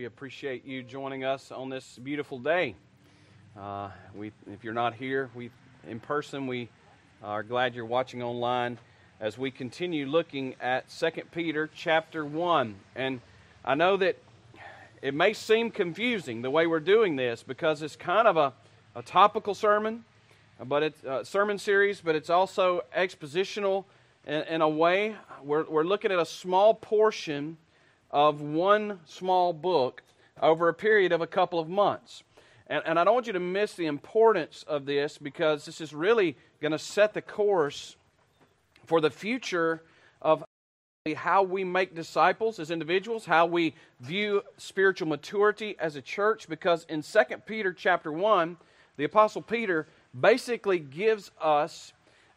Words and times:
We 0.00 0.06
appreciate 0.06 0.64
you 0.64 0.82
joining 0.82 1.24
us 1.24 1.52
on 1.52 1.68
this 1.68 1.98
beautiful 2.02 2.38
day. 2.38 2.74
Uh, 3.54 3.90
we, 4.14 4.32
if 4.50 4.64
you're 4.64 4.72
not 4.72 4.94
here 4.94 5.28
we, 5.34 5.50
in 5.86 6.00
person, 6.00 6.46
we 6.46 6.70
are 7.22 7.42
glad 7.42 7.74
you're 7.74 7.84
watching 7.84 8.22
online 8.22 8.78
as 9.20 9.36
we 9.36 9.50
continue 9.50 10.06
looking 10.06 10.54
at 10.58 10.88
2 10.88 11.10
Peter 11.32 11.68
chapter 11.74 12.24
1. 12.24 12.76
And 12.96 13.20
I 13.62 13.74
know 13.74 13.98
that 13.98 14.16
it 15.02 15.12
may 15.12 15.34
seem 15.34 15.70
confusing 15.70 16.40
the 16.40 16.50
way 16.50 16.66
we're 16.66 16.80
doing 16.80 17.16
this 17.16 17.42
because 17.42 17.82
it's 17.82 17.94
kind 17.94 18.26
of 18.26 18.38
a, 18.38 18.54
a 18.96 19.02
topical 19.02 19.54
sermon, 19.54 20.06
but 20.64 20.82
it's 20.82 21.04
a 21.04 21.26
sermon 21.26 21.58
series, 21.58 22.00
but 22.00 22.14
it's 22.14 22.30
also 22.30 22.84
expositional 22.96 23.84
in, 24.26 24.44
in 24.44 24.60
a 24.62 24.68
way. 24.68 25.14
We're, 25.44 25.64
we're 25.64 25.84
looking 25.84 26.10
at 26.10 26.18
a 26.18 26.24
small 26.24 26.72
portion 26.72 27.58
of 28.10 28.40
one 28.40 29.00
small 29.06 29.52
book 29.52 30.02
over 30.40 30.68
a 30.68 30.74
period 30.74 31.12
of 31.12 31.20
a 31.20 31.26
couple 31.26 31.58
of 31.58 31.68
months. 31.68 32.22
And, 32.66 32.82
and 32.86 32.98
I 32.98 33.04
don't 33.04 33.14
want 33.14 33.26
you 33.26 33.32
to 33.32 33.40
miss 33.40 33.74
the 33.74 33.86
importance 33.86 34.64
of 34.66 34.86
this 34.86 35.18
because 35.18 35.64
this 35.64 35.80
is 35.80 35.92
really 35.92 36.36
going 36.60 36.72
to 36.72 36.78
set 36.78 37.14
the 37.14 37.22
course 37.22 37.96
for 38.86 39.00
the 39.00 39.10
future 39.10 39.82
of 40.22 40.44
how 41.16 41.42
we 41.42 41.64
make 41.64 41.94
disciples 41.94 42.58
as 42.58 42.70
individuals, 42.70 43.24
how 43.24 43.46
we 43.46 43.74
view 44.00 44.42
spiritual 44.58 45.08
maturity 45.08 45.74
as 45.78 45.96
a 45.96 46.02
church 46.02 46.48
because 46.48 46.84
in 46.88 47.02
2 47.02 47.20
Peter 47.46 47.72
chapter 47.72 48.12
1, 48.12 48.56
the 48.96 49.04
apostle 49.04 49.40
Peter 49.40 49.88
basically 50.18 50.78
gives 50.78 51.30
us 51.40 51.92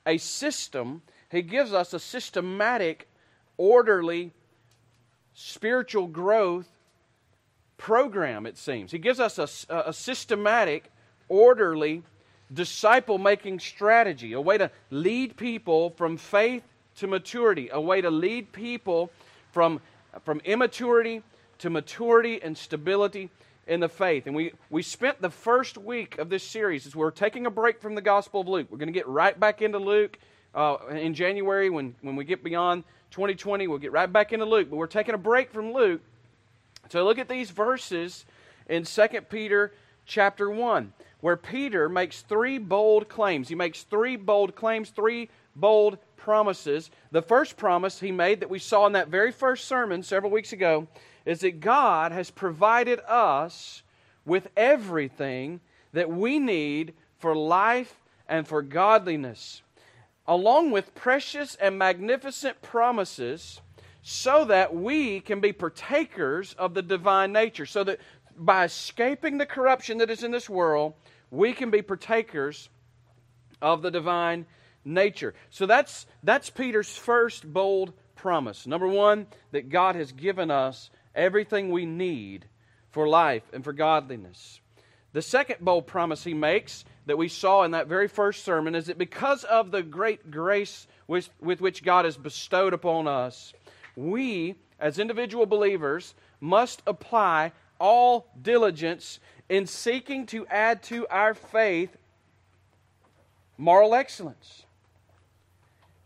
a 0.05 0.17
system, 0.17 1.01
he 1.29 1.41
gives 1.41 1.73
us 1.73 1.93
a 1.93 1.99
systematic, 1.99 3.09
orderly 3.57 4.31
spiritual 5.33 6.07
growth 6.07 6.67
program, 7.77 8.45
it 8.45 8.57
seems. 8.57 8.91
He 8.91 8.99
gives 8.99 9.19
us 9.19 9.37
a, 9.37 9.83
a 9.87 9.93
systematic, 9.93 10.91
orderly, 11.27 12.03
disciple 12.53 13.17
making 13.17 13.59
strategy, 13.59 14.33
a 14.33 14.41
way 14.41 14.57
to 14.57 14.69
lead 14.89 15.35
people 15.37 15.89
from 15.91 16.17
faith 16.17 16.63
to 16.97 17.07
maturity, 17.07 17.69
a 17.71 17.81
way 17.81 18.01
to 18.01 18.11
lead 18.11 18.51
people 18.51 19.11
from, 19.51 19.81
from 20.23 20.39
immaturity 20.45 21.23
to 21.59 21.69
maturity 21.69 22.41
and 22.41 22.57
stability 22.57 23.29
in 23.65 23.79
the 23.79 23.89
faith. 23.89 24.27
And 24.27 24.35
we, 24.35 24.51
we 24.69 24.83
spent 24.83 25.21
the 25.21 25.29
first 25.29 25.77
week 25.77 26.17
of 26.17 26.29
this 26.29 26.43
series 26.43 26.85
as 26.85 26.95
we're 26.95 27.11
taking 27.11 27.45
a 27.45 27.51
break 27.51 27.81
from 27.81 27.95
the 27.95 28.01
Gospel 28.01 28.41
of 28.41 28.47
Luke. 28.47 28.67
We're 28.69 28.77
going 28.77 28.87
to 28.87 28.93
get 28.93 29.07
right 29.07 29.39
back 29.39 29.61
into 29.61 29.79
Luke 29.79 30.17
uh, 30.53 30.77
in 30.91 31.13
January 31.13 31.69
when, 31.69 31.95
when 32.01 32.15
we 32.15 32.25
get 32.25 32.43
beyond 32.43 32.83
2020. 33.13 33.67
We'll 33.67 33.77
get 33.77 33.91
right 33.91 34.11
back 34.11 34.33
into 34.33 34.45
Luke, 34.45 34.71
but 34.71 34.77
we're 34.77 34.87
taking 34.87 35.13
a 35.13 35.19
break 35.19 35.51
from 35.51 35.71
Luke 35.71 36.01
to 36.89 37.03
look 37.03 37.19
at 37.19 37.29
these 37.29 37.51
verses 37.51 38.25
in 38.67 38.85
2 38.85 39.07
Peter 39.29 39.71
chapter 40.07 40.49
1, 40.49 40.91
where 41.21 41.37
Peter 41.37 41.87
makes 41.87 42.21
three 42.21 42.57
bold 42.57 43.07
claims. 43.07 43.47
He 43.47 43.55
makes 43.55 43.83
three 43.83 44.15
bold 44.15 44.55
claims, 44.55 44.89
three 44.89 45.29
bold 45.55 45.99
promises. 46.17 46.89
The 47.11 47.21
first 47.21 47.55
promise 47.55 47.99
he 47.99 48.11
made 48.11 48.39
that 48.39 48.49
we 48.49 48.57
saw 48.57 48.87
in 48.87 48.93
that 48.93 49.09
very 49.09 49.31
first 49.31 49.65
sermon 49.65 50.01
several 50.01 50.31
weeks 50.31 50.51
ago 50.51 50.87
is 51.23 51.41
that 51.41 51.59
God 51.59 52.11
has 52.11 52.31
provided 52.31 52.99
us 53.07 53.83
with 54.25 54.47
everything 54.57 55.61
that 55.93 56.09
we 56.09 56.39
need 56.39 56.95
for 57.19 57.35
life 57.35 58.01
and 58.27 58.47
for 58.47 58.63
godliness 58.63 59.61
along 60.27 60.71
with 60.71 60.95
precious 60.95 61.55
and 61.55 61.77
magnificent 61.77 62.61
promises, 62.61 63.61
so 64.01 64.45
that 64.45 64.75
we 64.75 65.19
can 65.21 65.39
be 65.39 65.53
partakers 65.53 66.53
of 66.57 66.73
the 66.73 66.81
divine 66.81 67.31
nature. 67.31 67.65
So 67.65 67.83
that 67.85 67.99
by 68.37 68.65
escaping 68.65 69.37
the 69.37 69.45
corruption 69.45 69.99
that 69.99 70.09
is 70.09 70.23
in 70.23 70.31
this 70.31 70.49
world, 70.49 70.93
we 71.31 71.53
can 71.53 71.71
be 71.71 71.81
partakers 71.81 72.69
of 73.61 73.81
the 73.81 73.91
divine 73.91 74.45
nature. 74.85 75.33
So 75.49 75.65
that's, 75.65 76.05
that's 76.21 76.49
Peter's 76.49 76.95
first 76.95 77.51
bold 77.51 77.93
promise. 78.15 78.67
Number 78.67 78.87
one, 78.87 79.27
that 79.51 79.69
God 79.69 79.95
has 79.95 80.11
given 80.11 80.51
us 80.51 80.89
everything 81.15 81.69
we 81.69 81.85
need 81.85 82.45
for 82.91 83.07
life 83.07 83.43
and 83.53 83.63
for 83.63 83.73
godliness. 83.73 84.59
The 85.13 85.21
second 85.21 85.57
bold 85.61 85.87
promise 85.87 86.23
he 86.23 86.33
makes 86.33 86.85
that 87.05 87.17
we 87.17 87.27
saw 87.27 87.63
in 87.63 87.71
that 87.71 87.87
very 87.87 88.07
first 88.07 88.43
sermon 88.43 88.75
is 88.75 88.85
that 88.85 88.97
because 88.97 89.43
of 89.43 89.71
the 89.71 89.83
great 89.83 90.31
grace 90.31 90.87
with, 91.07 91.29
with 91.41 91.61
which 91.61 91.83
God 91.83 92.05
has 92.05 92.17
bestowed 92.17 92.73
upon 92.73 93.07
us, 93.07 93.53
we, 93.95 94.55
as 94.79 94.99
individual 94.99 95.45
believers, 95.45 96.15
must 96.39 96.81
apply 96.87 97.51
all 97.79 98.27
diligence 98.41 99.19
in 99.49 99.67
seeking 99.67 100.25
to 100.27 100.47
add 100.47 100.81
to 100.83 101.05
our 101.07 101.33
faith 101.33 101.95
moral 103.57 103.93
excellence. 103.93 104.65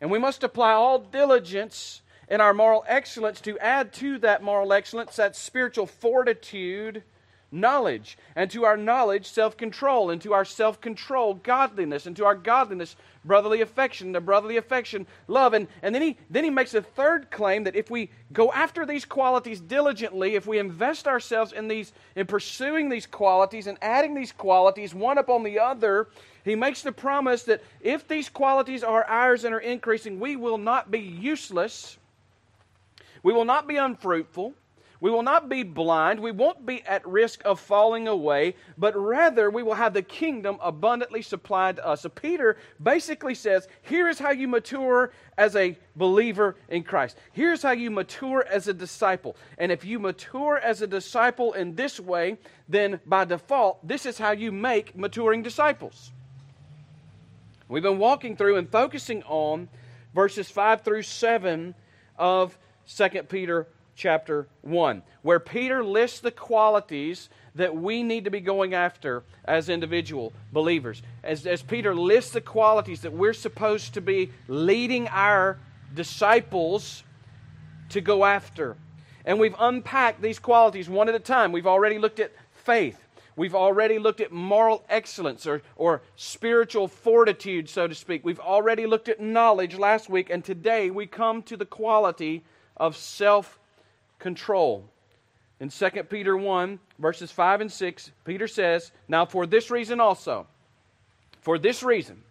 And 0.02 0.12
we 0.12 0.20
must 0.20 0.44
apply 0.44 0.74
all 0.74 1.00
diligence 1.00 2.02
in 2.30 2.42
our 2.42 2.54
moral 2.54 2.84
excellence 2.88 3.40
to 3.42 3.58
add 3.60 3.94
to 3.94 4.20
that 4.20 4.44
moral 4.44 4.74
excellence 4.74 5.16
that 5.16 5.36
spiritual 5.36 5.86
fortitude 5.86 7.04
knowledge, 7.52 8.18
and 8.36 8.52
to 8.52 8.66
our 8.66 8.78
knowledge, 8.78 9.26
self 9.26 9.56
control, 9.58 10.10
and 10.10 10.22
to 10.22 10.34
our 10.34 10.46
self 10.46 10.82
control, 10.82 11.36
godliness, 11.36 12.06
and 12.06 12.16
to 12.16 12.26
our 12.26 12.36
godliness, 12.36 12.96
brotherly 13.24 13.62
affection, 13.62 14.14
to 14.14 14.22
brotherly 14.22 14.58
affection, 14.58 15.08
love. 15.28 15.54
And, 15.54 15.68
and 15.82 15.94
then, 15.94 16.02
he, 16.02 16.18
then 16.30 16.44
he 16.44 16.50
makes 16.50 16.74
a 16.74 16.82
third 16.82 17.32
claim 17.32 17.64
that 17.64 17.76
if 17.76 17.90
we 17.90 18.10
go 18.34 18.52
after 18.52 18.86
these 18.86 19.06
qualities 19.06 19.60
diligently, 19.60 20.36
if 20.36 20.48
we 20.48 20.60
invest 20.60 21.08
ourselves 21.08 21.54
in, 21.54 21.68
these, 21.68 21.94
in 22.16 22.26
pursuing 22.26 22.90
these 22.90 23.06
qualities 23.06 23.68
and 23.68 23.78
adding 23.82 24.14
these 24.14 24.32
qualities 24.32 24.94
one 24.94 25.18
upon 25.18 25.44
the 25.44 25.60
other, 25.60 26.08
he 26.44 26.56
makes 26.56 26.82
the 26.82 26.92
promise 26.92 27.44
that 27.44 27.62
if 27.82 28.08
these 28.08 28.30
qualities 28.30 28.84
are 28.84 29.04
ours 29.06 29.44
and 29.44 29.54
are 29.54 29.60
increasing, 29.60 30.20
we 30.20 30.36
will 30.36 30.58
not 30.58 30.90
be 30.92 31.00
useless, 31.00 31.98
we 33.24 33.34
will 33.34 33.46
not 33.46 33.68
be 33.68 33.78
unfruitful 33.78 34.54
we 35.00 35.12
will 35.12 35.22
not 35.22 35.48
be 35.48 35.64
blind. 35.64 36.20
We 36.20 36.32
won't 36.32 36.66
be 36.66 36.82
at 36.84 37.08
risk 37.08 37.42
of 37.46 37.60
falling 37.60 38.08
away, 38.08 38.56
but 38.78 38.96
rather 38.96 39.50
we 39.50 39.64
will 39.64 39.76
have 39.76 39.94
the 39.94 40.02
kingdom 40.02 40.58
abundantly 40.62 41.22
supplied 41.22 41.76
to 41.76 41.88
us. 41.88 42.02
So 42.02 42.10
Peter 42.10 42.58
basically 42.82 43.36
says, 43.36 43.68
here 43.82 44.08
is 44.08 44.18
how 44.18 44.32
you 44.32 44.48
mature 44.48 45.12
as 45.38 45.56
a 45.56 45.78
believer 45.96 46.56
in 46.68 46.84
Christ. 46.84 47.18
Here's 47.32 47.62
how 47.62 47.72
you 47.72 47.92
mature 47.92 48.46
as 48.50 48.68
a 48.68 48.74
disciple. 48.74 49.36
And 49.58 49.72
if 49.72 49.86
you 49.86 50.00
mature 50.00 50.58
as 50.58 50.82
a 50.82 50.88
disciple 50.88 51.54
in 51.54 51.76
this 51.76 52.00
way, 52.00 52.38
then 52.68 53.00
by 53.06 53.26
default, 53.26 53.88
this 53.88 54.06
is 54.06 54.18
how 54.18 54.32
you 54.32 54.52
make 54.52 54.98
maturing 54.98 55.44
disciples. 55.44 56.12
We've 57.70 57.84
been 57.84 58.00
walking 58.00 58.36
through 58.36 58.56
and 58.56 58.70
focusing 58.70 59.24
on 59.24 59.70
verses 60.16 60.50
5 60.50 60.82
through 60.82 61.04
7 61.04 61.76
of 62.18 62.58
2 62.88 63.10
Peter 63.24 63.68
chapter 63.98 64.48
1, 64.62 65.02
where 65.24 65.40
Peter 65.40 65.84
lists 65.84 66.20
the 66.20 66.32
qualities 66.32 67.30
that 67.56 67.76
we 67.76 68.04
need 68.04 68.24
to 68.26 68.30
be 68.30 68.40
going 68.40 68.76
after 68.76 69.24
as 69.44 69.68
individual 69.68 70.32
believers. 70.54 71.02
As, 71.24 71.48
as 71.48 71.64
Peter 71.64 71.96
lists 71.96 72.32
the 72.32 72.42
qualities 72.42 73.02
that 73.02 73.12
we're 73.12 73.34
supposed 73.34 73.96
to 73.96 74.02
be 74.02 74.32
leading 74.48 75.08
our 75.10 75.58
disciples 75.94 77.04
to 77.90 78.00
go 78.00 78.24
after. 78.24 78.78
And 79.26 79.40
we've 79.40 79.56
unpacked 79.60 80.22
these 80.22 80.40
qualities 80.40 80.88
one 80.88 81.10
at 81.10 81.16
a 81.16 81.20
time. 81.20 81.52
We've 81.52 81.68
already 81.68 81.98
looked 81.98 82.20
at 82.20 82.32
faith. 82.52 83.04
We've 83.36 83.56
already 83.56 84.00
looked 84.00 84.22
at 84.22 84.32
moral 84.32 84.84
excellence 84.90 85.46
or, 85.46 85.62
or 85.76 86.02
spiritual 86.16 86.88
fortitude, 86.88 87.70
so 87.70 87.88
to 87.88 87.96
speak. 87.96 88.24
We've 88.24 88.40
already 88.40 88.86
looked 88.86 89.10
at 89.10 89.20
knowledge 89.20 89.76
last 89.78 90.10
week, 90.10 90.30
and 90.30 90.44
today 90.44 90.90
we 90.90 91.08
come 91.08 91.42
to 91.44 91.58
the 91.58 91.66
quality 91.66 92.44
of 92.76 92.96
self 92.96 93.60
control. 94.20 94.90
In 95.60 95.70
2 95.70 95.90
Peter 96.10 96.38
1, 96.38 96.80
verses 97.00 97.32
5 97.32 97.62
and 97.62 97.72
6, 97.72 98.12
Peter 98.26 98.48
says, 98.48 98.92
Now 99.08 99.26
for 99.26 99.46
this 99.46 99.72
reason 99.72 100.00
also, 100.00 100.48
for 101.42 101.58
this 101.58 101.82
reason, 101.82 102.22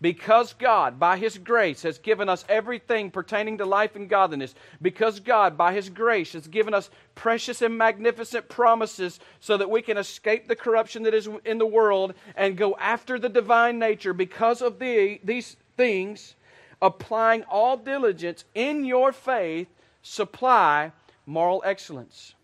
because 0.00 0.52
God, 0.54 0.98
by 0.98 1.16
His 1.16 1.38
grace, 1.38 1.82
has 1.84 1.98
given 1.98 2.28
us 2.28 2.44
everything 2.48 3.12
pertaining 3.12 3.58
to 3.58 3.64
life 3.64 3.94
and 3.94 4.08
godliness, 4.08 4.52
because 4.82 5.20
God, 5.20 5.56
by 5.56 5.72
His 5.72 5.88
grace, 5.88 6.32
has 6.32 6.48
given 6.48 6.74
us 6.74 6.90
precious 7.14 7.62
and 7.62 7.78
magnificent 7.78 8.48
promises 8.48 9.20
so 9.38 9.56
that 9.56 9.70
we 9.70 9.80
can 9.80 9.96
escape 9.96 10.48
the 10.48 10.56
corruption 10.56 11.04
that 11.04 11.14
is 11.14 11.28
in 11.44 11.58
the 11.58 11.66
world 11.66 12.14
and 12.34 12.56
go 12.56 12.76
after 12.80 13.16
the 13.16 13.28
divine 13.28 13.78
nature, 13.78 14.12
because 14.12 14.60
of 14.60 14.80
the, 14.80 15.20
these 15.22 15.56
things, 15.76 16.34
applying 16.82 17.44
all 17.44 17.76
diligence 17.76 18.44
in 18.56 18.84
your 18.84 19.12
faith, 19.12 19.68
supply 20.02 20.90
moral 21.26 21.62
excellence. 21.64 22.34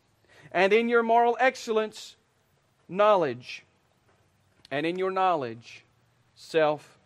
And 0.53 0.73
in 0.73 0.89
your 0.89 1.03
moral 1.03 1.37
excellence, 1.41 2.17
knowledge. 2.89 3.65
And 4.71 4.87
in 4.87 4.99
your 4.99 5.11
knowledge, 5.11 5.85
self 6.35 6.99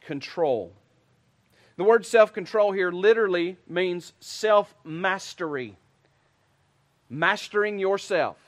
control. 0.00 0.72
The 1.76 1.84
word 1.84 2.06
self 2.06 2.32
control 2.32 2.72
here 2.72 2.92
literally 2.92 3.56
means 3.68 4.12
self 4.20 4.74
mastery. 4.84 5.76
mastering 7.08 7.78
yourself, 7.78 8.38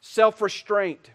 self 0.00 0.40
restraint. 0.40 1.10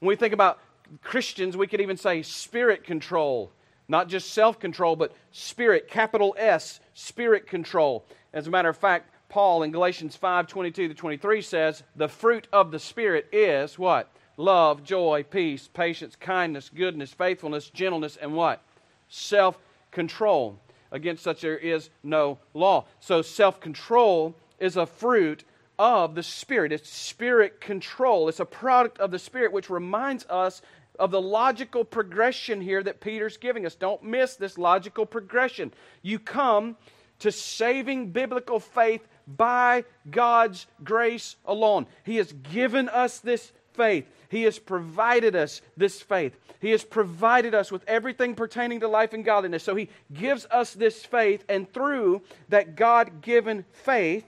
When 0.00 0.08
we 0.08 0.16
think 0.16 0.34
about 0.34 0.58
Christians, 1.02 1.56
we 1.56 1.66
could 1.66 1.80
even 1.80 1.96
say 1.96 2.22
spirit 2.22 2.84
control, 2.84 3.52
not 3.88 4.08
just 4.08 4.32
self 4.32 4.58
control, 4.60 4.96
but 4.96 5.14
spirit, 5.32 5.88
capital 5.88 6.34
S, 6.38 6.80
spirit 6.94 7.46
control. 7.46 8.04
As 8.32 8.46
a 8.46 8.50
matter 8.50 8.68
of 8.68 8.76
fact, 8.76 9.10
Paul 9.28 9.62
in 9.62 9.72
Galatians 9.72 10.16
5 10.16 10.46
22 10.46 10.88
to 10.88 10.94
23 10.94 11.42
says, 11.42 11.82
The 11.96 12.08
fruit 12.08 12.48
of 12.52 12.70
the 12.70 12.78
Spirit 12.78 13.28
is 13.32 13.78
what? 13.78 14.10
Love, 14.36 14.82
joy, 14.82 15.24
peace, 15.28 15.68
patience, 15.72 16.16
kindness, 16.16 16.70
goodness, 16.74 17.12
faithfulness, 17.12 17.70
gentleness, 17.70 18.16
and 18.16 18.34
what? 18.34 18.62
Self 19.08 19.58
control. 19.90 20.58
Against 20.90 21.22
such 21.22 21.40
there 21.40 21.56
is 21.56 21.88
no 22.02 22.38
law. 22.52 22.84
So 23.00 23.22
self 23.22 23.60
control 23.60 24.34
is 24.58 24.76
a 24.76 24.86
fruit 24.86 25.44
of 25.78 26.14
the 26.14 26.22
Spirit. 26.22 26.72
It's 26.72 26.88
spirit 26.88 27.60
control. 27.60 28.28
It's 28.28 28.40
a 28.40 28.44
product 28.44 28.98
of 28.98 29.10
the 29.10 29.18
Spirit, 29.18 29.52
which 29.52 29.70
reminds 29.70 30.26
us 30.26 30.62
of 30.98 31.10
the 31.10 31.20
logical 31.20 31.84
progression 31.84 32.60
here 32.60 32.82
that 32.82 33.00
Peter's 33.00 33.36
giving 33.36 33.64
us. 33.64 33.74
Don't 33.74 34.02
miss 34.02 34.36
this 34.36 34.58
logical 34.58 35.06
progression. 35.06 35.72
You 36.02 36.18
come 36.18 36.76
to 37.22 37.32
saving 37.32 38.10
biblical 38.10 38.60
faith 38.60 39.06
by 39.26 39.84
God's 40.10 40.66
grace 40.82 41.36
alone. 41.44 41.86
He 42.04 42.16
has 42.16 42.32
given 42.32 42.88
us 42.88 43.20
this 43.20 43.52
faith. 43.74 44.06
He 44.28 44.42
has 44.42 44.58
provided 44.58 45.36
us 45.36 45.62
this 45.76 46.00
faith. 46.00 46.36
He 46.60 46.70
has 46.70 46.84
provided 46.84 47.54
us 47.54 47.70
with 47.70 47.84
everything 47.86 48.34
pertaining 48.34 48.80
to 48.80 48.88
life 48.88 49.12
and 49.12 49.24
godliness. 49.24 49.62
So 49.62 49.74
He 49.74 49.88
gives 50.12 50.46
us 50.50 50.74
this 50.74 51.04
faith, 51.04 51.44
and 51.48 51.72
through 51.72 52.22
that 52.48 52.76
God 52.76 53.22
given 53.22 53.64
faith, 53.72 54.24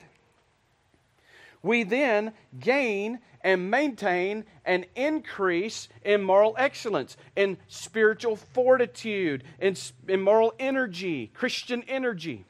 we 1.63 1.83
then 1.83 2.33
gain 2.61 3.19
and 3.43 3.71
maintain 3.71 4.45
and 4.65 4.87
increase 4.95 5.89
in 6.05 6.23
moral 6.23 6.55
excellence, 6.59 7.17
in 7.35 7.57
spiritual 7.67 8.37
fortitude, 8.37 9.43
in, 9.61 9.75
in 10.07 10.21
moral 10.21 10.55
energy, 10.59 11.31
Christian 11.35 11.83
energy. 11.89 12.45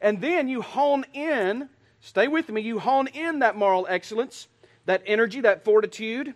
And 0.00 0.20
then 0.20 0.48
you 0.48 0.62
hone 0.62 1.04
in, 1.12 1.68
stay 2.00 2.28
with 2.28 2.48
me, 2.48 2.60
you 2.60 2.78
hone 2.78 3.06
in 3.08 3.40
that 3.40 3.56
moral 3.56 3.86
excellence, 3.88 4.48
that 4.86 5.02
energy, 5.06 5.40
that 5.40 5.64
fortitude, 5.64 6.34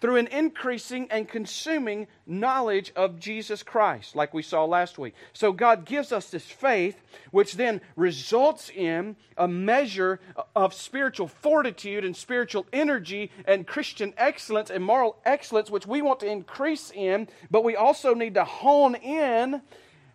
through 0.00 0.16
an 0.16 0.26
increasing 0.28 1.06
and 1.10 1.28
consuming 1.28 2.06
knowledge 2.26 2.90
of 2.96 3.20
Jesus 3.20 3.62
Christ, 3.62 4.16
like 4.16 4.32
we 4.32 4.42
saw 4.42 4.64
last 4.64 4.98
week. 4.98 5.14
So 5.32 5.52
God 5.52 5.84
gives 5.84 6.10
us 6.10 6.30
this 6.30 6.46
faith, 6.46 6.98
which 7.30 7.54
then 7.54 7.82
results 7.96 8.70
in 8.74 9.16
a 9.36 9.46
measure 9.46 10.20
of 10.56 10.72
spiritual 10.72 11.28
fortitude 11.28 12.04
and 12.04 12.16
spiritual 12.16 12.66
energy 12.72 13.30
and 13.44 13.66
Christian 13.66 14.14
excellence 14.16 14.70
and 14.70 14.82
moral 14.82 15.16
excellence, 15.24 15.70
which 15.70 15.86
we 15.86 16.00
want 16.00 16.20
to 16.20 16.30
increase 16.30 16.90
in, 16.94 17.28
but 17.50 17.64
we 17.64 17.76
also 17.76 18.14
need 18.14 18.34
to 18.34 18.44
hone 18.44 18.94
in 18.94 19.60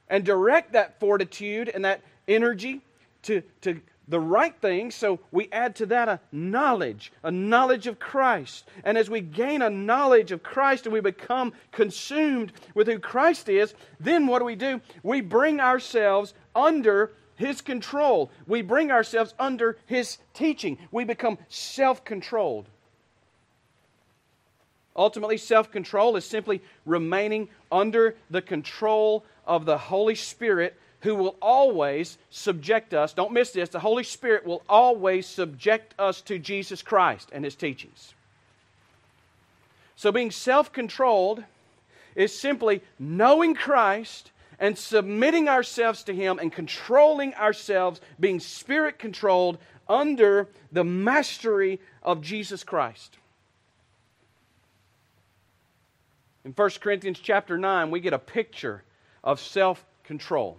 and 0.10 0.24
direct 0.24 0.74
that 0.74 1.00
fortitude 1.00 1.70
and 1.70 1.86
that 1.86 2.02
energy 2.28 2.82
to, 3.24 3.42
to 3.62 3.82
the 4.08 4.20
right 4.20 4.56
things. 4.62 4.96
So 4.96 5.20
we 5.32 5.50
add 5.52 5.76
to 5.78 5.86
that 5.88 6.10
a 6.10 6.20
knowledge, 6.32 7.12
a 7.24 7.32
knowledge 7.32 7.88
of 7.88 8.00
Christ. 8.00 8.68
And 8.84 8.98
as 8.98 9.10
we 9.10 9.22
gain 9.22 9.62
a 9.62 9.70
knowledge 9.70 10.32
of 10.32 10.44
Christ 10.44 10.86
and 10.86 10.94
we 10.94 11.02
become 11.02 11.54
consumed 11.72 12.54
with 12.74 12.88
who 12.88 13.00
Christ 13.00 13.50
is, 13.50 13.74
then 14.00 14.28
what 14.28 14.40
do 14.40 14.46
we 14.46 14.56
do? 14.56 14.82
We 15.04 15.22
bring 15.22 15.60
ourselves 15.60 16.34
under 16.56 17.14
His 17.36 17.62
control. 17.62 18.32
We 18.48 18.62
bring 18.62 18.92
ourselves 18.92 19.34
under 19.40 19.78
His 19.86 20.18
teaching. 20.34 20.78
We 20.92 21.04
become 21.04 21.38
self 21.50 22.04
controlled. 22.04 22.70
Ultimately, 24.96 25.38
self 25.38 25.72
control 25.72 26.16
is 26.16 26.26
simply 26.26 26.62
remaining 26.86 27.50
under 27.72 28.16
the 28.30 28.42
control 28.42 29.26
of 29.46 29.66
the 29.66 29.78
Holy 29.78 30.16
Spirit 30.16 30.80
who 31.06 31.14
will 31.14 31.36
always 31.40 32.18
subject 32.32 32.94
us. 32.94 33.14
Don't 33.14 33.32
miss 33.32 33.52
this. 33.52 33.70
The 33.70 33.80
Holy 33.80 34.04
Spirit 34.04 34.44
will 34.44 34.64
always 34.68 35.28
subject 35.28 35.94
us 36.00 36.20
to 36.22 36.40
Jesus 36.40 36.82
Christ 36.82 37.30
and 37.32 37.46
his 37.46 37.54
teachings. 37.54 38.16
So, 39.96 40.12
being 40.12 40.32
self 40.32 40.74
controlled 40.74 41.44
is 42.16 42.38
simply 42.38 42.82
knowing 42.98 43.54
Christ 43.54 44.32
and 44.60 44.76
submitting 44.76 45.48
ourselves 45.48 46.04
to 46.06 46.14
Him 46.14 46.40
and 46.40 46.52
controlling 46.52 47.36
ourselves, 47.36 48.02
being 48.20 48.40
spirit 48.40 48.98
controlled 48.98 49.60
under 49.88 50.48
the 50.72 50.84
mastery 50.84 51.80
of 52.02 52.22
Jesus 52.22 52.64
Christ. 52.64 53.18
In 56.44 56.52
1 56.52 56.70
Corinthians 56.82 57.20
chapter 57.20 57.58
9, 57.58 57.92
we 57.92 58.00
get 58.00 58.14
a 58.14 58.20
picture 58.20 58.84
of 59.24 59.40
self 59.40 59.86
control. 60.04 60.58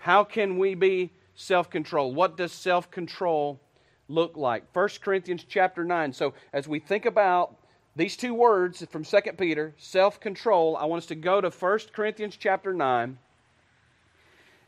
How 0.00 0.24
can 0.24 0.58
we 0.58 0.74
be 0.74 1.10
self 1.34 1.68
control? 1.68 2.12
What 2.14 2.36
does 2.36 2.52
self 2.52 2.90
control 2.90 3.60
look 4.08 4.34
like? 4.36 4.64
1 4.74 4.88
Corinthians 5.02 5.44
chapter 5.46 5.84
9. 5.84 6.14
So, 6.14 6.32
as 6.54 6.66
we 6.66 6.80
think 6.80 7.04
about 7.04 7.54
these 7.94 8.16
two 8.16 8.32
words 8.32 8.84
from 8.90 9.04
2 9.04 9.18
Peter, 9.36 9.74
self 9.76 10.18
control, 10.18 10.76
I 10.78 10.86
want 10.86 11.02
us 11.02 11.06
to 11.08 11.14
go 11.14 11.42
to 11.42 11.50
1 11.50 11.78
Corinthians 11.92 12.36
chapter 12.38 12.72
9 12.72 13.18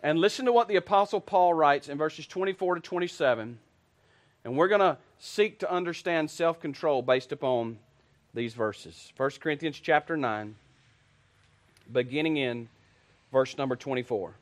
and 0.02 0.18
listen 0.18 0.44
to 0.44 0.52
what 0.52 0.68
the 0.68 0.76
Apostle 0.76 1.20
Paul 1.20 1.54
writes 1.54 1.88
in 1.88 1.96
verses 1.96 2.26
24 2.26 2.74
to 2.74 2.80
27. 2.82 3.58
And 4.44 4.56
we're 4.56 4.68
going 4.68 4.80
to 4.80 4.98
seek 5.18 5.60
to 5.60 5.72
understand 5.72 6.30
self 6.30 6.60
control 6.60 7.00
based 7.00 7.32
upon 7.32 7.78
these 8.34 8.52
verses. 8.52 9.14
1 9.16 9.30
Corinthians 9.40 9.80
chapter 9.80 10.14
9, 10.14 10.54
beginning 11.90 12.36
in 12.36 12.68
verse 13.32 13.56
number 13.56 13.76
24. 13.76 14.34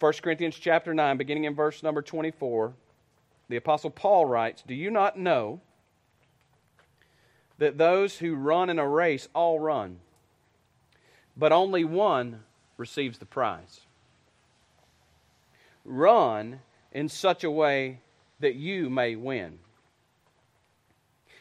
1 0.00 0.12
Corinthians 0.22 0.56
chapter 0.58 0.94
9, 0.94 1.18
beginning 1.18 1.44
in 1.44 1.54
verse 1.54 1.82
number 1.82 2.00
24, 2.00 2.72
the 3.50 3.56
Apostle 3.56 3.90
Paul 3.90 4.24
writes, 4.24 4.62
Do 4.66 4.74
you 4.74 4.90
not 4.90 5.18
know 5.18 5.60
that 7.58 7.76
those 7.76 8.16
who 8.16 8.34
run 8.34 8.70
in 8.70 8.78
a 8.78 8.88
race 8.88 9.28
all 9.34 9.60
run, 9.60 9.98
but 11.36 11.52
only 11.52 11.84
one 11.84 12.44
receives 12.78 13.18
the 13.18 13.26
prize? 13.26 13.80
Run 15.84 16.60
in 16.92 17.10
such 17.10 17.44
a 17.44 17.50
way 17.50 18.00
that 18.40 18.54
you 18.54 18.88
may 18.88 19.16
win. 19.16 19.58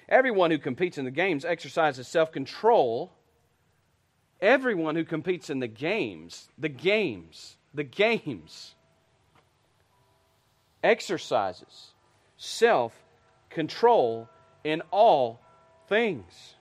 Everyone 0.09 0.51
who 0.51 0.57
competes 0.57 0.97
in 0.97 1.05
the 1.05 1.11
games 1.11 1.45
exercises 1.45 2.09
self 2.09 2.33
control. 2.33 3.13
Everyone 4.41 4.95
who 4.95 5.05
competes 5.05 5.49
in 5.49 5.59
the 5.59 5.67
games, 5.67 6.49
the 6.57 6.69
games, 6.69 7.55
the 7.73 7.83
games, 7.83 8.75
exercises 10.83 11.93
self 12.37 12.93
control 13.49 14.29
in 14.63 14.81
all 14.91 15.39
things. 15.87 16.55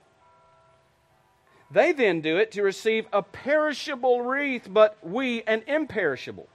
They 1.71 1.91
then 1.91 2.21
do 2.21 2.37
it 2.37 2.51
to 2.53 2.63
receive 2.63 3.05
a 3.13 3.21
perishable 3.21 4.21
wreath, 4.21 4.67
but 4.69 4.97
we 5.03 5.43
an 5.43 5.63
imperishable. 5.67 6.47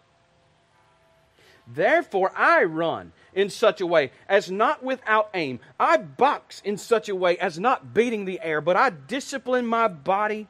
Therefore, 1.66 2.30
I 2.37 2.64
run 2.64 3.12
in 3.32 3.49
such 3.49 3.80
a 3.80 3.87
way 3.87 4.11
as 4.28 4.50
not 4.50 4.82
without 4.82 5.30
aim. 5.32 5.61
I 5.80 5.96
box 5.96 6.61
in 6.64 6.76
such 6.76 7.08
a 7.08 7.14
way 7.14 7.38
as 7.38 7.58
not 7.58 7.94
beating 7.94 8.25
the 8.25 8.40
air, 8.42 8.61
but 8.61 8.76
I 8.76 8.90
discipline 8.90 9.66
my 9.66 9.88
body 9.88 10.46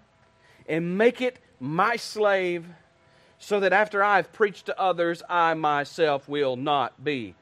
and 0.66 0.98
make 0.98 1.20
it 1.20 1.38
my 1.60 1.96
slave 1.96 2.66
so 3.38 3.60
that 3.60 3.72
after 3.72 4.02
I've 4.02 4.32
preached 4.32 4.66
to 4.66 4.80
others, 4.80 5.22
I 5.28 5.54
myself 5.54 6.28
will 6.28 6.56
not 6.56 7.02
be 7.02 7.34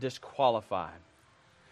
disqualified. 0.00 1.00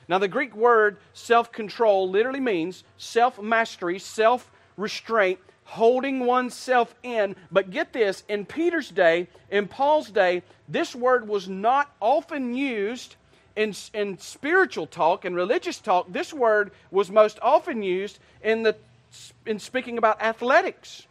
Now, 0.09 0.19
the 0.19 0.29
Greek 0.29 0.55
word 0.55 0.97
self 1.13 1.53
control 1.53 2.09
literally 2.09 2.41
means 2.41 2.85
self 2.99 3.41
mastery, 3.41 3.99
self 3.99 4.51
restraint, 4.77 5.39
holding 5.65 6.27
oneself 6.27 6.95
in. 7.03 7.37
But 7.51 7.71
get 7.71 7.93
this 7.93 8.25
in 8.29 8.45
Peter's 8.45 8.91
day, 8.91 9.29
in 9.51 9.69
Paul's 9.69 10.11
day, 10.11 10.43
this 10.69 10.95
word 10.95 11.29
was 11.29 11.49
not 11.49 11.95
often 12.01 12.55
used 12.55 13.17
in, 13.57 13.75
in 13.95 14.19
spiritual 14.19 14.87
talk 14.87 15.25
and 15.25 15.37
religious 15.37 15.79
talk. 15.79 16.13
This 16.13 16.33
word 16.33 16.73
was 16.91 17.11
most 17.11 17.39
often 17.43 17.83
used 17.83 18.19
in, 18.43 18.63
the, 18.63 18.77
in 19.47 19.59
speaking 19.59 19.99
about 19.99 20.21
athletics. 20.21 21.07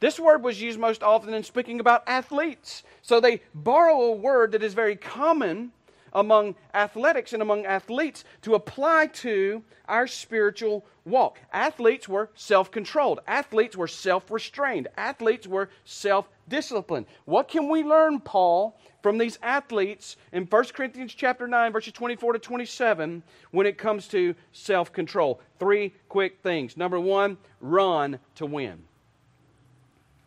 This 0.00 0.20
word 0.20 0.42
was 0.42 0.60
used 0.60 0.78
most 0.78 1.02
often 1.02 1.32
in 1.32 1.42
speaking 1.42 1.80
about 1.80 2.04
athletes. 2.06 2.82
So 3.02 3.20
they 3.20 3.40
borrow 3.54 4.00
a 4.02 4.12
word 4.12 4.52
that 4.52 4.62
is 4.62 4.74
very 4.74 4.96
common 4.96 5.72
among 6.12 6.54
athletics 6.74 7.32
and 7.32 7.42
among 7.42 7.66
athletes 7.66 8.24
to 8.42 8.54
apply 8.54 9.06
to 9.06 9.62
our 9.86 10.06
spiritual 10.06 10.84
walk. 11.04 11.38
Athletes 11.52 12.08
were 12.08 12.30
self 12.34 12.70
controlled, 12.70 13.20
athletes 13.26 13.76
were 13.76 13.86
self 13.86 14.30
restrained, 14.30 14.88
athletes 14.96 15.46
were 15.46 15.68
self 15.84 16.28
discipline. 16.48 17.06
What 17.26 17.48
can 17.48 17.68
we 17.68 17.82
learn, 17.82 18.20
Paul, 18.20 18.78
from 19.02 19.18
these 19.18 19.38
athletes 19.42 20.16
in 20.32 20.44
1 20.44 20.64
Corinthians 20.74 21.14
chapter 21.14 21.46
9, 21.46 21.72
verses 21.72 21.92
24 21.92 22.34
to 22.34 22.38
27, 22.38 23.22
when 23.50 23.66
it 23.66 23.78
comes 23.78 24.08
to 24.08 24.34
self 24.52 24.92
control? 24.92 25.40
Three 25.58 25.94
quick 26.08 26.38
things. 26.42 26.76
Number 26.76 26.98
one, 26.98 27.36
run 27.60 28.18
to 28.36 28.46
win. 28.46 28.84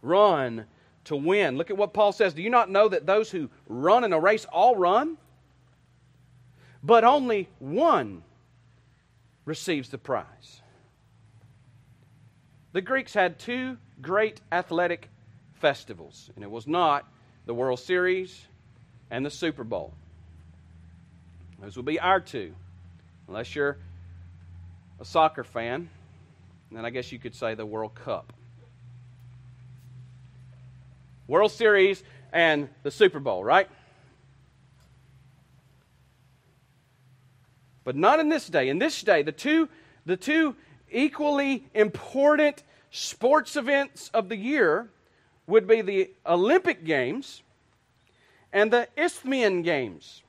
Run 0.02 0.66
to 1.06 1.16
win. 1.16 1.58
Look 1.58 1.70
at 1.70 1.78
what 1.78 1.94
Paul 1.94 2.12
says. 2.12 2.34
Do 2.34 2.42
you 2.42 2.50
not 2.50 2.70
know 2.70 2.88
that 2.88 3.06
those 3.06 3.32
who 3.32 3.50
run 3.68 4.04
in 4.04 4.14
a 4.14 4.20
race 4.20 4.46
all 4.46 4.76
run? 4.76 5.18
But 6.84 7.04
only 7.04 7.50
one 7.60 8.24
receives 9.46 9.90
the 9.90 9.98
prize. 9.98 10.62
The 12.72 12.82
Greeks 12.82 13.14
had 13.14 13.40
two 13.40 13.78
great 14.02 14.42
athletic 14.52 15.10
festivals, 15.56 16.30
and 16.36 16.44
it 16.44 16.52
was 16.52 16.68
not 16.68 17.12
the 17.46 17.54
World 17.54 17.80
Series 17.80 18.48
and 19.10 19.26
the 19.26 19.32
Super 19.32 19.64
Bowl. 19.64 19.94
Those 21.60 21.76
will 21.76 21.84
be 21.84 22.00
our 22.00 22.22
two, 22.22 22.54
unless 23.28 23.56
you're 23.56 23.78
a 25.00 25.06
soccer 25.06 25.44
fan, 25.44 25.90
then 26.72 26.86
I 26.86 26.90
guess 26.92 27.12
you 27.12 27.20
could 27.20 27.36
say 27.36 27.56
the 27.56 27.66
World 27.66 27.96
Cup. 27.96 28.32
World 31.30 31.52
Series 31.52 32.04
and 32.34 32.68
the 32.82 32.90
Super 32.90 33.20
Bowl, 33.20 33.44
right? 33.44 33.70
But 37.84 37.96
not 37.96 38.20
in 38.20 38.30
this 38.30 38.48
day. 38.48 38.68
In 38.68 38.80
this 38.80 39.02
day, 39.04 39.22
the 39.22 39.32
two, 39.32 39.70
the 40.08 40.18
two 40.18 40.56
equally 40.92 41.66
important 41.76 42.64
sports 42.90 43.56
events 43.56 44.10
of 44.12 44.28
the 44.28 44.36
year 44.36 44.90
would 45.46 45.68
be 45.68 45.82
the 45.82 46.10
Olympic 46.26 46.84
Games 46.84 47.44
and 48.52 48.74
the 48.74 48.88
Isthmian 48.98 49.62
Games. 49.62 50.24